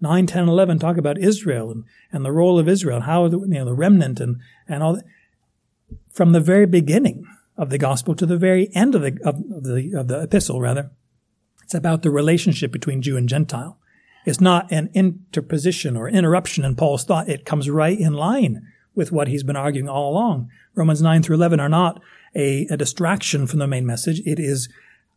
[0.00, 3.46] 9, 10, 11 talk about Israel and, and the role of Israel, how the, you
[3.46, 5.04] know, the remnant and, and all that.
[6.12, 7.24] From the very beginning
[7.56, 10.90] of the gospel to the very end of the, of the, of the epistle, rather,
[11.62, 13.78] it's about the relationship between Jew and Gentile.
[14.26, 17.28] It's not an interposition or interruption in Paul's thought.
[17.28, 20.50] It comes right in line with what he's been arguing all along.
[20.74, 22.00] Romans 9 through 11 are not
[22.34, 24.20] a, a distraction from the main message.
[24.24, 24.68] It is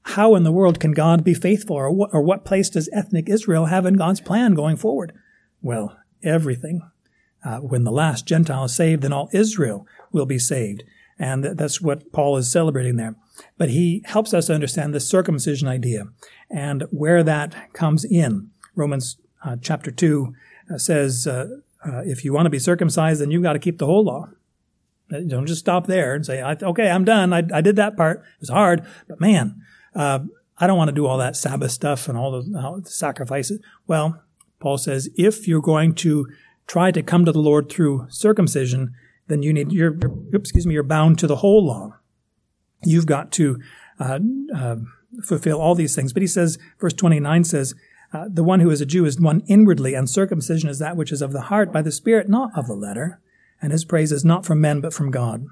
[0.03, 3.27] how in the world can God be faithful or what, or what place does ethnic
[3.27, 5.13] Israel have in God's plan going forward?
[5.61, 6.81] Well, everything.
[7.43, 10.83] Uh, when the last Gentile is saved, then all Israel will be saved.
[11.17, 13.15] And that's what Paul is celebrating there.
[13.57, 16.05] But he helps us understand the circumcision idea
[16.49, 18.49] and where that comes in.
[18.75, 20.33] Romans uh, chapter 2
[20.73, 21.27] uh, says,
[21.87, 24.29] uh, if you want to be circumcised, then you've got to keep the whole law.
[25.13, 27.31] Uh, don't just stop there and say, okay, I'm done.
[27.31, 28.19] I, I did that part.
[28.19, 29.61] It was hard, but man,
[29.93, 30.19] uh,
[30.57, 33.59] I don't want to do all that Sabbath stuff and all the, sacrifices.
[33.87, 34.23] Well,
[34.59, 36.27] Paul says if you're going to
[36.65, 38.93] try to come to the Lord through circumcision,
[39.27, 39.95] then you need you're,
[40.31, 41.97] you're excuse me you're bound to the whole law.
[42.83, 43.59] You've got to
[43.99, 44.19] uh,
[44.55, 44.77] uh,
[45.23, 46.13] fulfill all these things.
[46.13, 47.75] But he says, verse twenty nine says,
[48.15, 51.11] uh, the one who is a Jew is one inwardly, and circumcision is that which
[51.11, 53.19] is of the heart by the Spirit, not of the letter.
[53.61, 55.45] And his praise is not from men, but from God.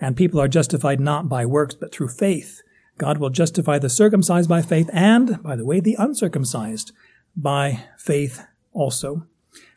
[0.00, 2.60] And people are justified not by works, but through faith.
[2.98, 6.92] God will justify the circumcised by faith and, by the way, the uncircumcised
[7.34, 9.26] by faith also.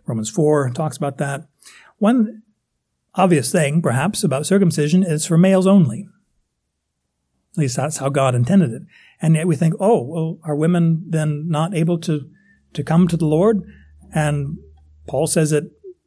[0.05, 1.47] Romans 4 talks about that.
[1.99, 2.41] One
[3.15, 6.09] obvious thing, perhaps, about circumcision is for males only.
[7.53, 8.83] At least that's how God intended it.
[9.21, 12.29] And yet we think, oh, well, are women then not able to,
[12.73, 13.61] to come to the Lord?
[14.13, 14.57] And
[15.07, 15.65] Paul says it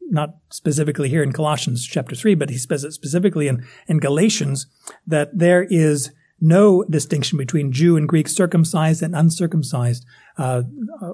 [0.09, 4.67] not specifically here in Colossians chapter 3, but he says it specifically in, in Galatians
[5.05, 10.05] that there is no distinction between Jew and Greek, circumcised and uncircumcised,
[10.37, 10.63] uh,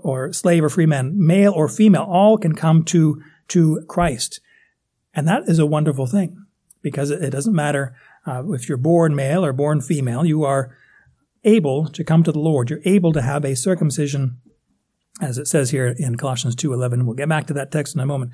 [0.02, 4.41] or slave or free man, male or female, all can come to, to Christ.
[5.13, 6.46] And that is a wonderful thing
[6.82, 10.76] because it, it doesn't matter uh, if you're born male or born female, you are
[11.44, 12.70] able to come to the Lord.
[12.70, 14.40] You're able to have a circumcision,
[15.22, 17.06] as it says here in Colossians 2.11.
[17.06, 18.32] We'll get back to that text in a moment.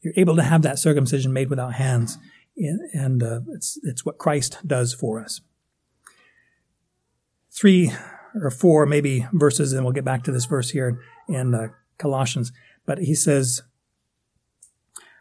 [0.00, 2.18] You're able to have that circumcision made without hands.
[2.94, 5.42] And uh, it's, it's what Christ does for us
[7.56, 7.90] three
[8.34, 11.68] or four maybe verses, and we'll get back to this verse here in uh,
[11.98, 12.52] Colossians.
[12.84, 13.62] But he says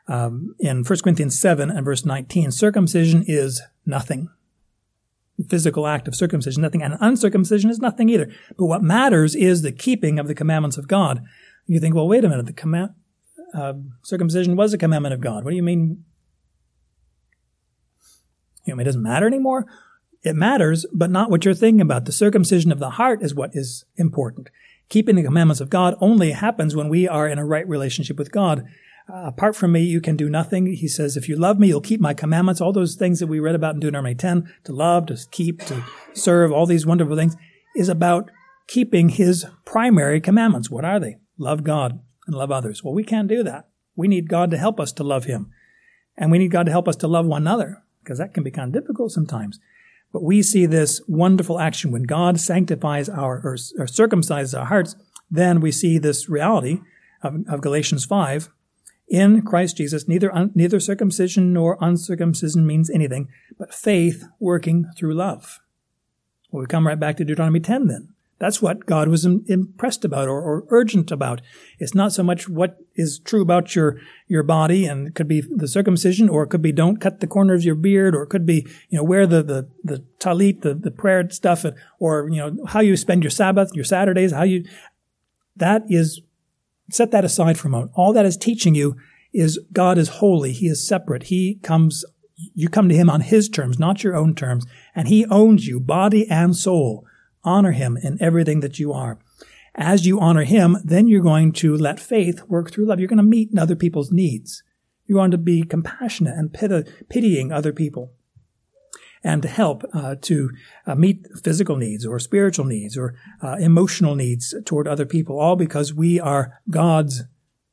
[0.08, 4.30] um, in 1 Corinthians 7 and verse 19, circumcision is nothing.
[5.50, 8.32] physical act of circumcision, nothing, and uncircumcision is nothing either.
[8.58, 11.24] But what matters is the keeping of the commandments of God.
[11.68, 12.92] You think, well, wait a minute, the command,
[13.54, 15.44] uh, circumcision was a commandment of God.
[15.44, 16.04] What do you mean?
[18.66, 19.66] You know, it doesn't matter anymore?
[20.24, 22.06] It matters, but not what you're thinking about.
[22.06, 24.50] The circumcision of the heart is what is important.
[24.90, 28.32] Keeping the commandments of God only happens when we are in a right relationship with
[28.32, 28.66] God.
[29.08, 30.66] Uh, apart from me, you can do nothing.
[30.66, 32.60] He says, if you love me, you'll keep my commandments.
[32.60, 35.84] All those things that we read about in Deuteronomy 10, to love, to keep, to
[36.14, 37.36] serve, all these wonderful things,
[37.76, 38.32] is about
[38.68, 40.72] keeping his primary commandments.
[40.72, 41.18] What are they?
[41.38, 42.84] Love God and love others.
[42.84, 43.68] Well, we can't do that.
[43.96, 45.52] We need God to help us to love him.
[46.18, 48.52] And we need God to help us to love one another, because that can be
[48.52, 49.60] kind of difficult sometimes.
[50.12, 54.96] But we see this wonderful action when God sanctifies our or, or circumcises our hearts.
[55.30, 56.80] Then we see this reality
[57.22, 58.50] of, of Galatians five.
[59.08, 65.14] In Christ Jesus, neither un, neither circumcision nor uncircumcision means anything, but faith working through
[65.14, 65.60] love.
[66.50, 68.16] Well, we come right back to Deuteronomy 10 then.
[68.38, 71.42] That's what God was impressed about or, or, urgent about.
[71.80, 75.42] It's not so much what is true about your, your body and it could be
[75.42, 78.30] the circumcision or it could be don't cut the corner of your beard or it
[78.30, 81.66] could be, you know, wear the, the, the talit, the, the prayer stuff
[81.98, 84.66] or, you know, how you spend your Sabbath, your Saturdays, how you,
[85.56, 86.20] that is,
[86.92, 87.92] set that aside for a moment.
[87.96, 88.96] All that is teaching you
[89.34, 90.52] is God is holy.
[90.52, 91.24] He is separate.
[91.24, 92.06] He comes,
[92.54, 94.66] you come to Him on His terms, not your own terms.
[94.94, 97.06] And He owns you, body and soul.
[97.46, 99.20] Honor him in everything that you are.
[99.76, 103.00] As you honor him, then you're going to let faith work through love.
[103.00, 104.64] You're going to meet other people's needs.
[105.06, 106.52] You're going to be compassionate and
[107.08, 108.14] pitying other people
[109.26, 110.52] and to help uh, to
[110.86, 115.56] uh, meet physical needs or spiritual needs or uh, emotional needs toward other people, all
[115.56, 117.24] because we are God's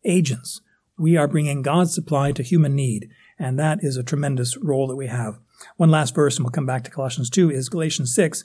[0.05, 0.61] agents.
[0.99, 4.97] We are bringing God's supply to human need, and that is a tremendous role that
[4.97, 5.39] we have.
[5.77, 8.45] One last verse, and we'll come back to Colossians 2, is Galatians 6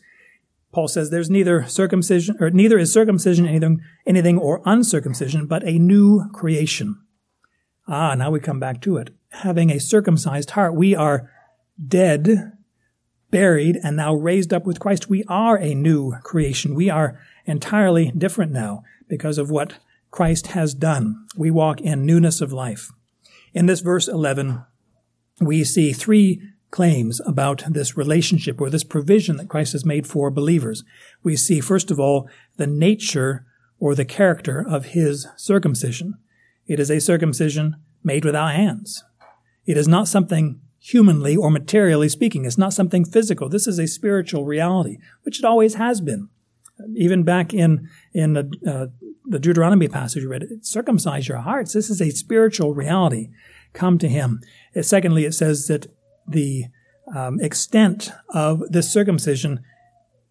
[0.71, 5.79] Paul says there's neither circumcision or neither is circumcision anything, anything or uncircumcision, but a
[5.79, 7.01] new creation.
[7.87, 9.11] Ah, now we come back to it.
[9.29, 11.31] Having a circumcised heart, we are
[11.83, 12.56] dead,
[13.31, 15.09] buried, and now raised up with Christ.
[15.09, 16.75] We are a new creation.
[16.75, 19.75] We are entirely different now because of what
[20.11, 21.25] Christ has done.
[21.35, 22.91] We walk in newness of life.
[23.53, 24.63] In this verse 11,
[25.39, 30.29] we see three claims about this relationship or this provision that Christ has made for
[30.29, 30.83] believers.
[31.23, 33.45] We see, first of all, the nature
[33.79, 36.15] or the character of his circumcision.
[36.65, 39.03] It is a circumcision made without hands.
[39.65, 42.45] It is not something humanly or materially speaking.
[42.45, 43.49] It's not something physical.
[43.49, 46.29] This is a spiritual reality, which it always has been.
[46.95, 48.87] Even back in, in the, uh,
[49.25, 51.73] the Deuteronomy passage we read, circumcise your hearts.
[51.73, 53.29] This is a spiritual reality.
[53.73, 54.41] Come to him.
[54.81, 55.87] Secondly, it says that
[56.25, 56.65] the
[57.13, 59.59] um, extent of this circumcision,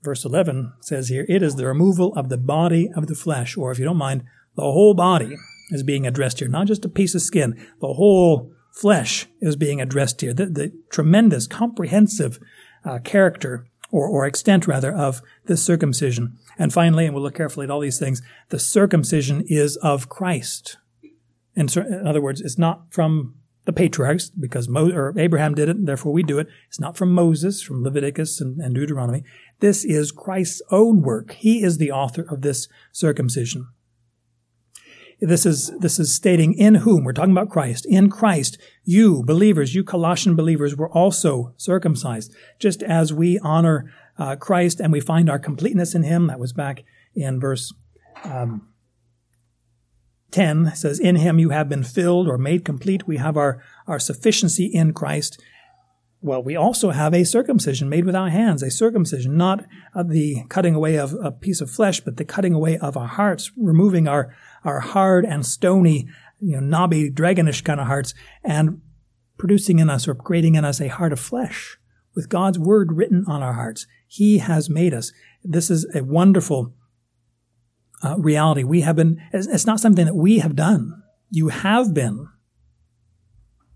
[0.02, 3.72] verse 11 says here, it is the removal of the body of the flesh, or
[3.72, 5.36] if you don't mind, the whole body
[5.70, 7.54] is being addressed here, not just a piece of skin.
[7.80, 10.34] The whole flesh is being addressed here.
[10.34, 12.38] The, the tremendous, comprehensive
[12.84, 16.36] uh, character, or, or extent rather, of this circumcision.
[16.58, 20.76] And finally, and we'll look carefully at all these things, the circumcision is of Christ.
[21.54, 25.76] In, in other words, it's not from the patriarchs, because Mo- or Abraham did it,
[25.76, 26.46] and therefore we do it.
[26.68, 29.24] It's not from Moses, from Leviticus and, and Deuteronomy.
[29.58, 31.32] This is Christ's own work.
[31.32, 33.66] He is the author of this circumcision.
[35.20, 39.74] This is, this is stating in whom, we're talking about Christ, in Christ, you believers,
[39.74, 45.30] you Colossian believers were also circumcised, just as we honor uh, Christ and we find
[45.30, 46.26] our completeness in Him.
[46.26, 47.72] That was back in verse
[48.24, 48.68] um,
[50.30, 53.06] 10 says, In him you have been filled or made complete.
[53.06, 55.40] We have our, our sufficiency in Christ.
[56.20, 60.96] Well, we also have a circumcision made without hands, a circumcision, not the cutting away
[60.96, 64.34] of a piece of flesh, but the cutting away of our hearts, removing our,
[64.66, 66.08] our hard and stony,
[66.40, 68.12] you know, knobby, dragonish kind of hearts,
[68.44, 68.80] and
[69.38, 71.78] producing in us or creating in us a heart of flesh
[72.14, 73.86] with God's word written on our hearts.
[74.06, 75.12] He has made us.
[75.44, 76.74] This is a wonderful
[78.02, 78.64] uh, reality.
[78.64, 81.02] We have been, it's not something that we have done.
[81.30, 82.28] You have been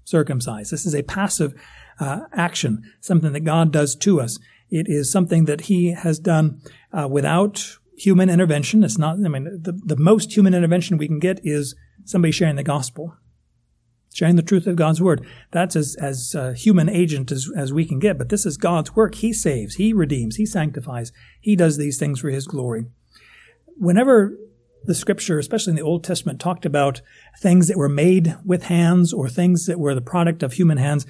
[0.05, 0.72] circumcised.
[0.72, 1.55] This is a passive
[2.00, 4.38] uh, action, something that God does to us.
[4.70, 6.61] It is something that He has done
[6.92, 8.84] uh, without human intervention.
[8.84, 12.56] It's not, I mean, the, the most human intervention we can get is somebody sharing
[12.56, 13.16] the gospel,
[14.12, 15.26] sharing the truth of God's word.
[15.50, 18.18] That's as, as uh, human agent as, as we can get.
[18.18, 19.16] But this is God's work.
[19.16, 22.86] He saves, He redeems, He sanctifies, He does these things for His glory
[23.80, 24.36] whenever
[24.84, 27.00] the scripture, especially in the Old Testament, talked about
[27.40, 31.06] things that were made with hands or things that were the product of human hands,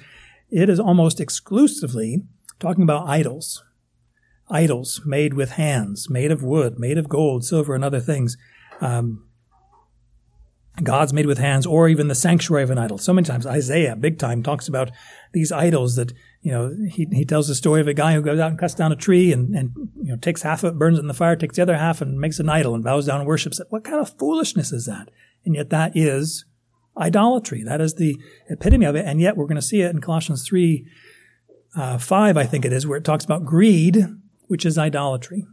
[0.49, 2.23] it is almost exclusively
[2.59, 3.63] talking about idols.
[4.51, 8.37] Idols made with hands, made of wood, made of gold, silver, and other things.
[8.81, 9.25] Um,
[10.83, 12.97] gods made with hands, or even the sanctuary of an idol.
[12.97, 14.91] So many times Isaiah, big time, talks about
[15.33, 18.39] these idols that you know, he, he tells the story of a guy who goes
[18.39, 20.97] out and cuts down a tree and, and, you know, takes half of it, burns
[20.97, 23.19] it in the fire, takes the other half and makes an idol and bows down
[23.19, 23.67] and worships it.
[23.69, 25.11] What kind of foolishness is that?
[25.45, 26.45] And yet that is
[26.97, 27.63] idolatry.
[27.63, 29.05] That is the epitome of it.
[29.05, 30.87] And yet we're going to see it in Colossians 3,
[31.75, 34.07] uh, 5, I think it is, where it talks about greed,
[34.51, 35.45] which is idolatry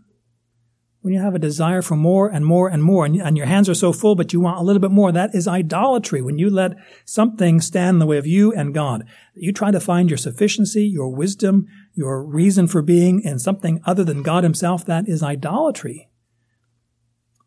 [1.00, 3.68] when you have a desire for more and more and more, and, and, your hands
[3.68, 6.20] are so full, but you want a little bit more, that is idolatry.
[6.20, 6.72] When you let
[7.04, 10.86] something stand in the way of you and God, you try to find your sufficiency,
[10.86, 16.08] your wisdom, your reason for being in something other than God Himself, that is idolatry.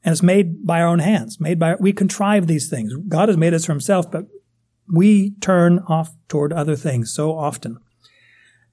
[0.03, 2.93] And it's made by our own hands, made by, we contrive these things.
[3.07, 4.25] God has made us for Himself, but
[4.91, 7.77] we turn off toward other things so often.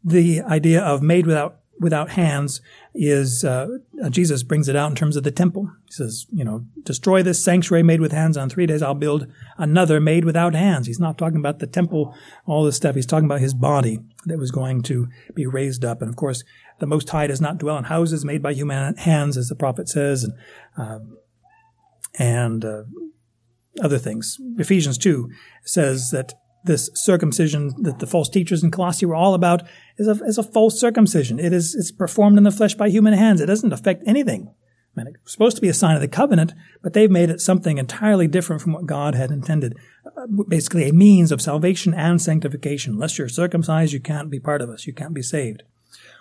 [0.04, 2.60] The idea of made without without hands
[2.94, 3.66] is uh,
[4.10, 5.70] Jesus brings it out in terms of the temple.
[5.86, 8.36] He says, you know, destroy this sanctuary made with hands.
[8.36, 10.86] On three days, I'll build another made without hands.
[10.86, 12.14] He's not talking about the temple,
[12.46, 12.94] all this stuff.
[12.94, 16.02] He's talking about his body that was going to be raised up.
[16.02, 16.42] And of course,
[16.80, 19.88] the Most High does not dwell in houses made by human hands, as the prophet
[19.88, 20.34] says, and
[20.76, 20.98] uh,
[22.18, 22.82] and uh,
[23.80, 24.38] other things.
[24.58, 25.30] Ephesians two
[25.64, 26.34] says that
[26.68, 29.62] this circumcision that the false teachers in Colossae were all about
[29.96, 31.40] is a, is a false circumcision.
[31.40, 33.40] It is it's performed in the flesh by human hands.
[33.40, 34.54] It doesn't affect anything.
[34.96, 37.40] I mean, it's supposed to be a sign of the covenant, but they've made it
[37.40, 39.76] something entirely different from what God had intended.
[40.04, 42.94] Uh, basically, a means of salvation and sanctification.
[42.94, 44.86] Unless you're circumcised, you can't be part of us.
[44.86, 45.64] You can't be saved.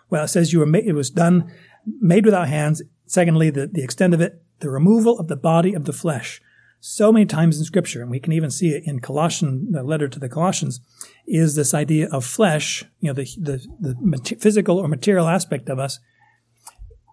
[0.09, 1.51] Well, it says you were made, it was done,
[1.85, 2.81] made without hands.
[3.05, 6.41] Secondly, the, the extent of it, the removal of the body of the flesh
[6.79, 10.07] so many times in Scripture, and we can even see it in Colossian, the letter
[10.07, 10.79] to the Colossians,
[11.25, 15.79] is this idea of flesh, you know, the, the, the physical or material aspect of
[15.79, 15.99] us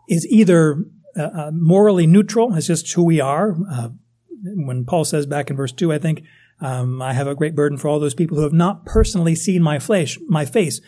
[0.09, 0.85] is either
[1.17, 3.57] uh, uh, morally neutral, it's just who we are.
[3.71, 3.89] Uh,
[4.45, 6.23] when Paul says back in verse 2, I think,
[6.61, 9.62] um, I have a great burden for all those people who have not personally seen
[9.62, 10.81] my flesh, my face.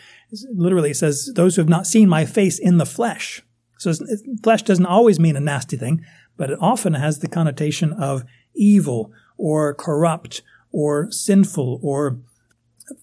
[0.55, 3.43] literally says, those who have not seen my face in the flesh.
[3.79, 3.93] So
[4.43, 6.05] flesh doesn't always mean a nasty thing,
[6.37, 8.25] but it often has the connotation of
[8.55, 12.19] evil or corrupt or sinful or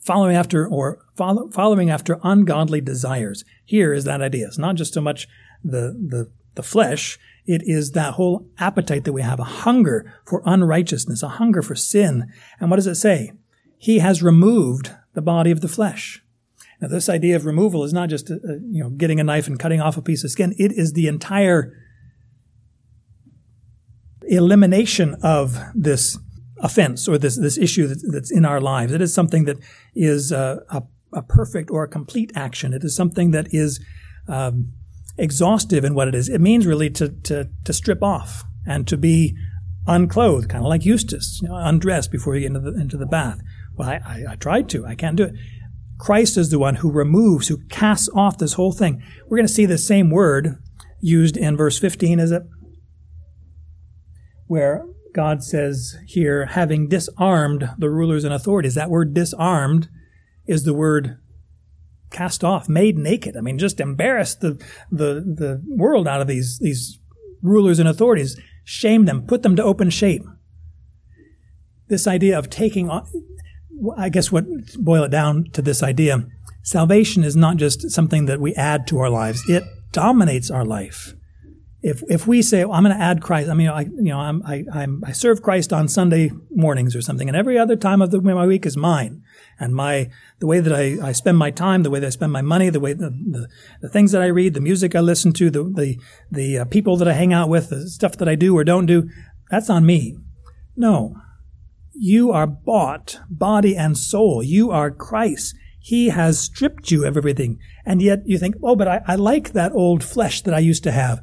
[0.02, 3.44] following after or follow, following after ungodly desires.
[3.66, 4.48] Here is that idea.
[4.48, 5.28] It's not just so much
[5.64, 7.20] the, the, the flesh.
[7.46, 11.76] It is that whole appetite that we have, a hunger for unrighteousness, a hunger for
[11.76, 12.32] sin.
[12.60, 13.34] And what does it say?
[13.78, 16.24] He has removed the body of the flesh.
[16.84, 18.36] Now, this idea of removal is not just, uh,
[18.70, 20.54] you know, getting a knife and cutting off a piece of skin.
[20.60, 21.72] It is the entire
[24.24, 26.18] elimination of this
[26.60, 28.92] offense or this, this issue that's, that's in our lives.
[28.92, 29.60] It is something that
[29.96, 32.74] is a, a, a, perfect or a complete action.
[32.74, 33.80] It is something that is
[34.28, 34.74] um,
[35.18, 36.28] exhaustive in what it is.
[36.28, 39.38] It means really to, to, to strip off and to be
[39.88, 43.06] unclothed, kind of like Eustace, you know, undressed before you get into the, into the
[43.06, 43.40] bath.
[43.76, 44.86] Well, I, I, I tried to.
[44.86, 45.36] I can't do it.
[46.04, 49.02] Christ is the one who removes, who casts off this whole thing.
[49.26, 50.58] We're going to see the same word
[51.00, 52.44] used in verse 15, is it?
[54.48, 58.76] Where God says here, having disarmed the rulers and authorities.
[58.76, 59.88] That word disarmed
[60.46, 61.20] is the word
[62.12, 63.38] cast off, made naked.
[63.38, 67.00] I mean, just embarrassed the, the, the world out of these, these
[67.42, 70.38] rulers and authorities, shame them, put them to open shame.
[71.88, 73.08] This idea of taking on,
[73.98, 74.46] I guess what
[74.78, 76.26] boil it down to this idea,
[76.64, 79.44] salvation is not just something that we add to our lives.
[79.50, 81.14] It dominates our life
[81.84, 84.20] if if we say well, I'm going to add Christ, I mean, I you know
[84.20, 88.02] I'm, I I'm, I serve Christ on Sunday mornings or something, and every other time
[88.02, 89.22] of the my week is mine,
[89.60, 90.10] and my
[90.40, 92.70] the way that I, I spend my time, the way that I spend my money,
[92.70, 93.50] the way the, the,
[93.82, 96.00] the things that I read, the music I listen to, the the
[96.32, 98.86] the uh, people that I hang out with, the stuff that I do or don't
[98.86, 99.10] do,
[99.52, 100.18] that's on me.
[100.78, 101.18] No,
[101.94, 104.44] you are bought, body and soul.
[104.44, 105.56] You are Christ.
[105.80, 109.52] He has stripped you of everything, and yet you think, oh, but I, I like
[109.52, 111.22] that old flesh that I used to have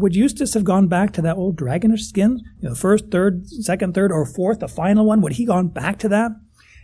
[0.00, 2.40] would Eustace have gone back to that old dragonish skin?
[2.60, 5.20] You know, first, third, second, third, or fourth, the final one?
[5.20, 6.32] Would he gone back to that?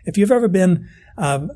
[0.05, 1.49] If you've ever been, uh,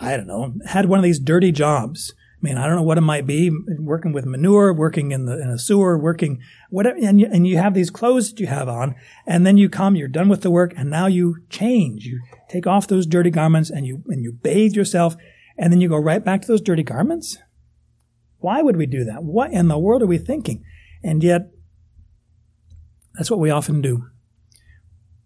[0.00, 3.02] I don't know, had one of these dirty jobs, mean, I don't know what it
[3.02, 7.26] might be, working with manure, working in the in a sewer, working whatever, and you,
[7.26, 8.94] and you have these clothes that you have on,
[9.26, 12.04] and then you come, you're done with the work, and now you change.
[12.04, 15.16] You take off those dirty garments and you and you bathe yourself,
[15.56, 17.38] and then you go right back to those dirty garments.
[18.38, 19.24] Why would we do that?
[19.24, 20.62] What in the world are we thinking?
[21.02, 21.50] And yet,
[23.14, 24.06] that's what we often do.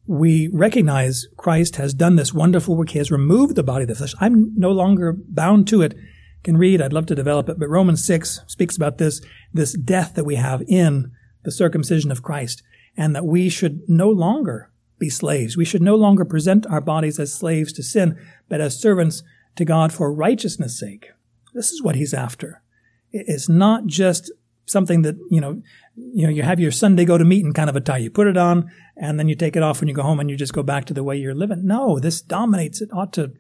[0.07, 2.91] We recognize Christ has done this wonderful work.
[2.91, 4.15] He has removed the body of the flesh.
[4.19, 5.95] I'm no longer bound to it.
[6.43, 9.21] Can read, I'd love to develop it, but Romans 6 speaks about this,
[9.53, 11.13] this death that we have in
[11.45, 12.63] the circumcision of Christ,
[12.97, 15.57] and that we should no longer be slaves.
[15.57, 18.19] We should no longer present our bodies as slaves to sin,
[18.49, 19.23] but as servants
[19.57, 21.11] to God for righteousness' sake.
[21.55, 22.63] This is what he's after.
[23.11, 24.31] It's not just
[24.67, 25.63] something that, you know,
[25.95, 27.99] you know, you have your Sunday go to meeting kind of a tie.
[27.99, 30.31] You put it on and then you take it off when you go home and
[30.31, 31.67] you just go back to the way you're living.
[31.67, 32.81] No, this dominates.
[32.81, 33.33] It ought to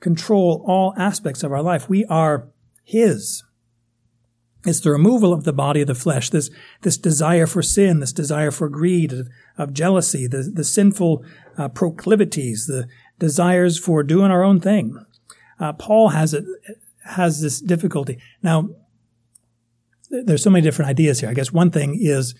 [0.00, 1.88] control all aspects of our life.
[1.88, 2.48] We are
[2.84, 3.44] His.
[4.64, 6.50] It's the removal of the body of the flesh, this,
[6.82, 9.14] this desire for sin, this desire for greed,
[9.56, 11.24] of, jealousy, the, the sinful
[11.56, 12.86] uh, proclivities, the
[13.18, 15.02] desires for doing our own thing.
[15.58, 16.44] Uh, Paul has it,
[17.04, 18.18] has this difficulty.
[18.42, 18.68] Now,
[20.10, 21.30] there's so many different ideas here.
[21.30, 22.34] I guess one thing is,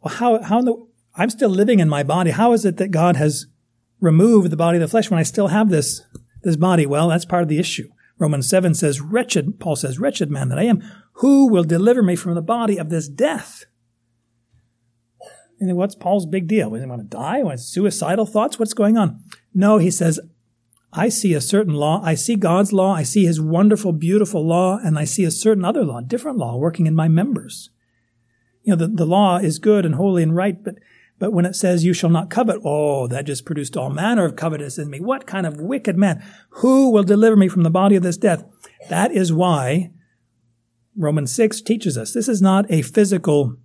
[0.00, 2.30] well, how, how in the, I'm still living in my body.
[2.30, 3.46] How is it that God has
[4.00, 6.02] removed the body of the flesh when I still have this,
[6.46, 6.86] this body?
[6.86, 7.90] Well, that's part of the issue.
[8.18, 10.82] Romans 7 says, wretched, Paul says, wretched man that I am,
[11.14, 13.66] who will deliver me from the body of this death?
[15.60, 16.72] And what's Paul's big deal?
[16.72, 17.42] He want to die?
[17.42, 18.58] Want suicidal thoughts?
[18.58, 19.22] What's going on?
[19.54, 20.20] No, he says,
[20.92, 22.00] I see a certain law.
[22.02, 22.94] I see God's law.
[22.94, 26.56] I see his wonderful, beautiful law, and I see a certain other law, different law
[26.56, 27.70] working in my members.
[28.62, 30.76] You know, the, the law is good and holy and right, but,
[31.18, 34.36] but when it says you shall not covet, oh, that just produced all manner of
[34.36, 35.00] covetousness in me.
[35.00, 36.22] What kind of wicked man?
[36.50, 38.44] Who will deliver me from the body of this death?
[38.88, 39.92] That is why
[40.96, 43.56] Romans 6 teaches us this is not a physical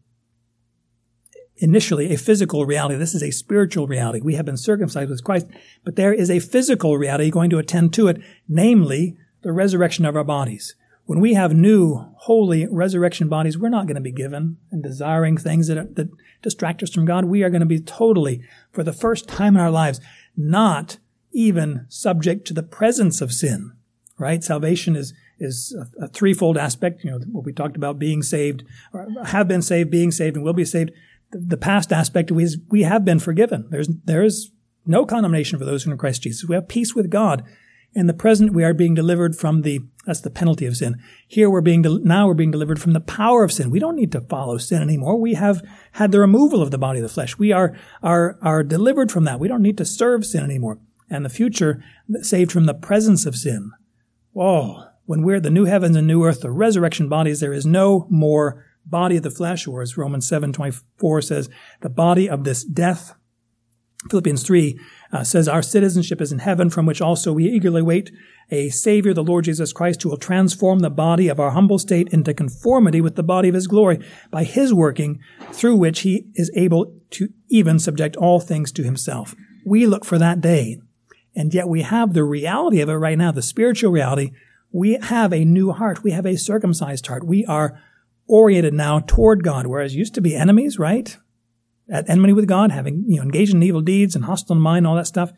[1.61, 2.95] initially a physical reality.
[2.95, 4.19] This is a spiritual reality.
[4.21, 5.47] We have been circumcised with Christ,
[5.85, 10.15] but there is a physical reality going to attend to it, namely the resurrection of
[10.15, 10.75] our bodies.
[11.05, 15.37] When we have new, holy resurrection bodies, we're not going to be given and desiring
[15.37, 16.09] things that, that
[16.41, 17.25] distract us from God.
[17.25, 18.41] We are going to be totally,
[18.71, 19.99] for the first time in our lives,
[20.37, 20.97] not
[21.31, 23.73] even subject to the presence of sin,
[24.17, 24.43] right?
[24.43, 27.03] Salvation is, is a, a, threefold aspect.
[27.03, 30.45] You know, what we talked about being saved, or have been saved, being saved, and
[30.45, 30.91] will be saved.
[31.31, 33.67] The, the past aspect is we have been forgiven.
[33.69, 34.51] There's there is
[34.85, 36.47] no condemnation for those who are in Christ Jesus.
[36.47, 37.43] We have peace with God.
[37.93, 40.95] In the present, we are being delivered from the that's the penalty of sin.
[41.27, 43.69] Here we're being now we're being delivered from the power of sin.
[43.69, 45.19] We don't need to follow sin anymore.
[45.19, 45.61] We have
[45.93, 47.37] had the removal of the body of the flesh.
[47.37, 49.39] We are are are delivered from that.
[49.39, 50.79] We don't need to serve sin anymore.
[51.09, 51.83] And the future
[52.21, 53.71] saved from the presence of sin.
[54.31, 54.85] Whoa!
[55.05, 58.65] When we're the new heavens and new earth, the resurrection bodies, there is no more
[58.85, 61.49] body of the flesh, or as Romans seven twenty four says,
[61.81, 63.13] the body of this death.
[64.09, 64.79] Philippians three
[65.11, 68.11] uh, says, Our citizenship is in heaven, from which also we eagerly wait
[68.49, 72.09] a Savior, the Lord Jesus Christ, who will transform the body of our humble state
[72.09, 73.99] into conformity with the body of His glory
[74.29, 75.19] by His working,
[75.51, 79.35] through which He is able to even subject all things to Himself.
[79.65, 80.79] We look for that day.
[81.33, 84.31] And yet we have the reality of it right now, the spiritual reality.
[84.73, 86.03] We have a new heart.
[86.03, 87.25] We have a circumcised heart.
[87.25, 87.79] We are
[88.27, 91.17] oriented now toward God, whereas used to be enemies, right?
[91.91, 94.95] At enmity with God, having you know engaged in evil deeds and hostile mind, all
[94.95, 95.31] that stuff.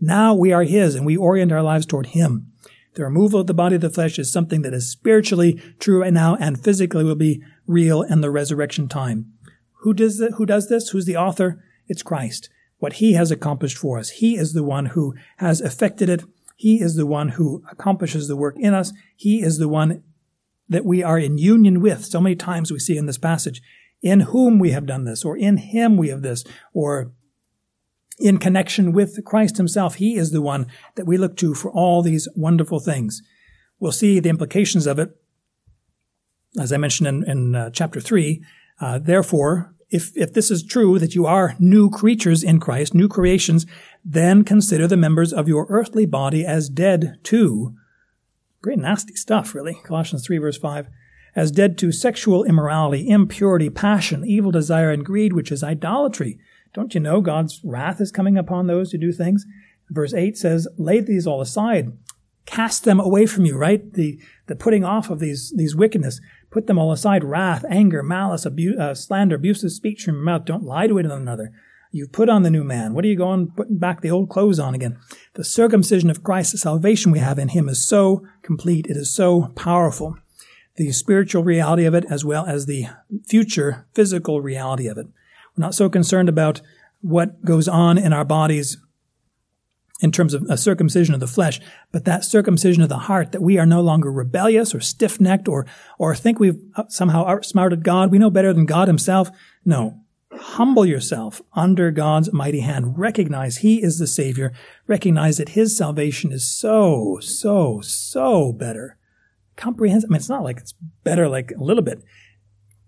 [0.00, 2.52] Now we are His, and we orient our lives toward Him.
[2.94, 6.12] The removal of the body of the flesh is something that is spiritually true right
[6.12, 9.32] now, and physically will be real in the resurrection time.
[9.82, 10.32] Who does that?
[10.32, 10.90] Who does this?
[10.90, 11.62] Who's the author?
[11.86, 12.50] It's Christ.
[12.78, 14.10] What He has accomplished for us.
[14.10, 16.24] He is the one who has effected it.
[16.56, 18.92] He is the one who accomplishes the work in us.
[19.16, 20.02] He is the one
[20.68, 22.04] that we are in union with.
[22.04, 23.62] So many times we see in this passage
[24.02, 27.12] in whom we have done this, or in him we have this, or
[28.18, 29.96] in connection with Christ himself.
[29.96, 33.22] He is the one that we look to for all these wonderful things.
[33.78, 35.10] We'll see the implications of it,
[36.58, 38.44] as I mentioned in, in uh, chapter 3.
[38.80, 43.08] Uh, therefore, if, if this is true that you are new creatures in Christ, new
[43.08, 43.66] creations,
[44.04, 47.74] then consider the members of your earthly body as dead too.
[48.62, 49.80] Pretty nasty stuff, really.
[49.84, 50.88] Colossians 3 verse 5
[51.34, 56.38] as dead to sexual immorality, impurity, passion, evil desire, and greed, which is idolatry.
[56.72, 59.44] Don't you know God's wrath is coming upon those who do things?
[59.90, 61.96] Verse 8 says, Lay these all aside.
[62.46, 63.92] Cast them away from you, right?
[63.92, 66.20] The, the putting off of these, these wickedness.
[66.50, 67.24] Put them all aside.
[67.24, 70.44] Wrath, anger, malice, abu- uh, slander, abusive speech from your mouth.
[70.44, 71.52] Don't lie to one another.
[71.92, 72.94] You've put on the new man.
[72.94, 74.96] What are you going putting back the old clothes on again?
[75.34, 78.86] The circumcision of Christ, the salvation we have in him is so complete.
[78.86, 80.16] It is so powerful
[80.76, 82.86] the spiritual reality of it as well as the
[83.26, 85.06] future physical reality of it.
[85.56, 86.60] We're not so concerned about
[87.00, 88.78] what goes on in our bodies
[90.02, 91.60] in terms of a circumcision of the flesh,
[91.92, 95.66] but that circumcision of the heart, that we are no longer rebellious or stiff-necked or,
[95.98, 96.58] or think we've
[96.88, 98.10] somehow outsmarted God.
[98.10, 99.30] We know better than God himself.
[99.64, 100.00] No.
[100.32, 102.96] Humble yourself under God's mighty hand.
[102.96, 104.52] Recognize He is the Savior.
[104.86, 108.96] Recognize that His salvation is so, so, so better
[109.60, 110.10] comprehensive.
[110.10, 112.02] I mean, it's not like it's better, like a little bit.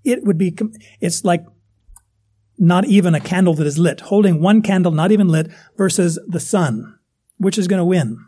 [0.04, 0.56] It would be,
[1.00, 1.44] it's like
[2.58, 6.40] not even a candle that is lit, holding one candle, not even lit, versus the
[6.40, 6.98] sun.
[7.36, 8.18] Which is going to win?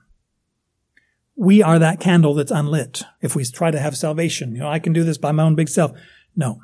[1.37, 3.05] We are that candle that's unlit.
[3.21, 5.55] If we try to have salvation, you know, I can do this by my own
[5.55, 5.93] big self.
[6.37, 6.61] No.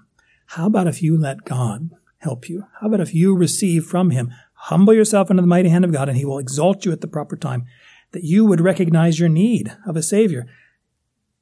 [0.46, 2.64] How about if you let God help you?
[2.80, 4.32] How about if you receive from Him?
[4.54, 7.08] Humble yourself under the mighty hand of God and He will exalt you at the
[7.08, 7.66] proper time.
[8.12, 10.46] That you would recognize your need of a Savior.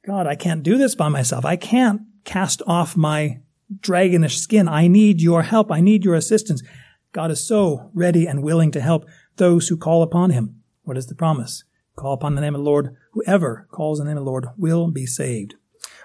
[0.09, 1.45] God, I can't do this by myself.
[1.45, 3.41] I can't cast off my
[3.79, 4.67] dragonish skin.
[4.67, 5.71] I need your help.
[5.71, 6.63] I need your assistance.
[7.11, 9.05] God is so ready and willing to help
[9.35, 10.63] those who call upon him.
[10.81, 11.63] What is the promise?
[11.95, 12.95] Call upon the name of the Lord.
[13.11, 15.53] Whoever calls on the name of the Lord will be saved.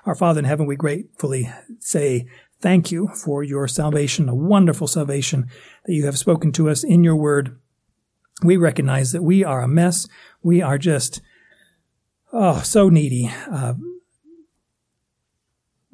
[0.05, 2.27] Our Father in heaven, we gratefully say
[2.61, 5.49] thank you for your salvation, a wonderful salvation
[5.87, 7.59] that you have spoken to us in your word.
[8.43, 10.07] We recognize that we are a mess.
[10.43, 11.23] We are just
[12.35, 13.33] oh, so needy.
[13.51, 13.73] Uh,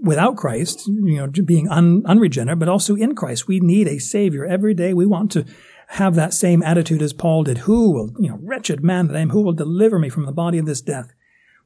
[0.03, 4.47] without Christ, you know, being un, unregenerate, but also in Christ, we need a Savior
[4.47, 4.95] every day.
[4.95, 5.45] We want to
[5.89, 7.59] have that same attitude as Paul did.
[7.59, 10.33] Who will, you know, wretched man that I am, who will deliver me from the
[10.33, 11.13] body of this death?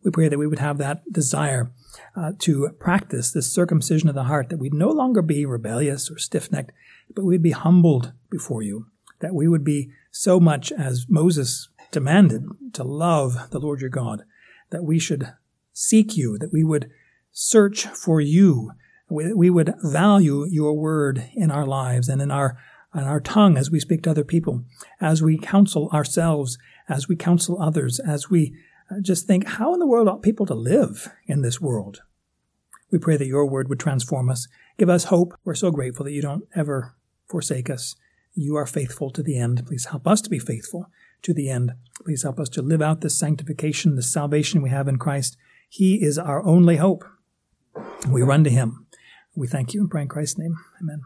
[0.02, 1.72] We pray that we would have that desire
[2.16, 6.18] uh, to practice this circumcision of the heart, that we'd no longer be rebellious or
[6.18, 6.72] stiff necked,
[7.14, 8.86] but we'd be humbled before you,
[9.20, 14.24] that we would be so much as Moses demanded to love the Lord your God
[14.70, 15.32] that we should
[15.72, 16.90] seek you, that we would
[17.34, 18.70] search for you,
[19.10, 22.56] we would value your word in our lives and in our
[22.94, 24.64] in our tongue as we speak to other people,
[25.00, 26.56] as we counsel ourselves,
[26.88, 28.54] as we counsel others, as we
[28.88, 32.02] uh, just think, how in the world ought people to live in this world?
[32.92, 34.46] We pray that your word would transform us,
[34.78, 35.34] give us hope.
[35.44, 36.94] We're so grateful that you don't ever
[37.28, 37.96] forsake us.
[38.32, 39.66] You are faithful to the end.
[39.66, 40.86] Please help us to be faithful
[41.22, 41.72] to the end.
[42.04, 45.36] Please help us to live out this sanctification, the salvation we have in Christ.
[45.68, 47.04] He is our only hope.
[48.08, 48.86] We run to him.
[49.34, 50.56] We thank you and pray in Christ's name.
[50.80, 51.02] Amen.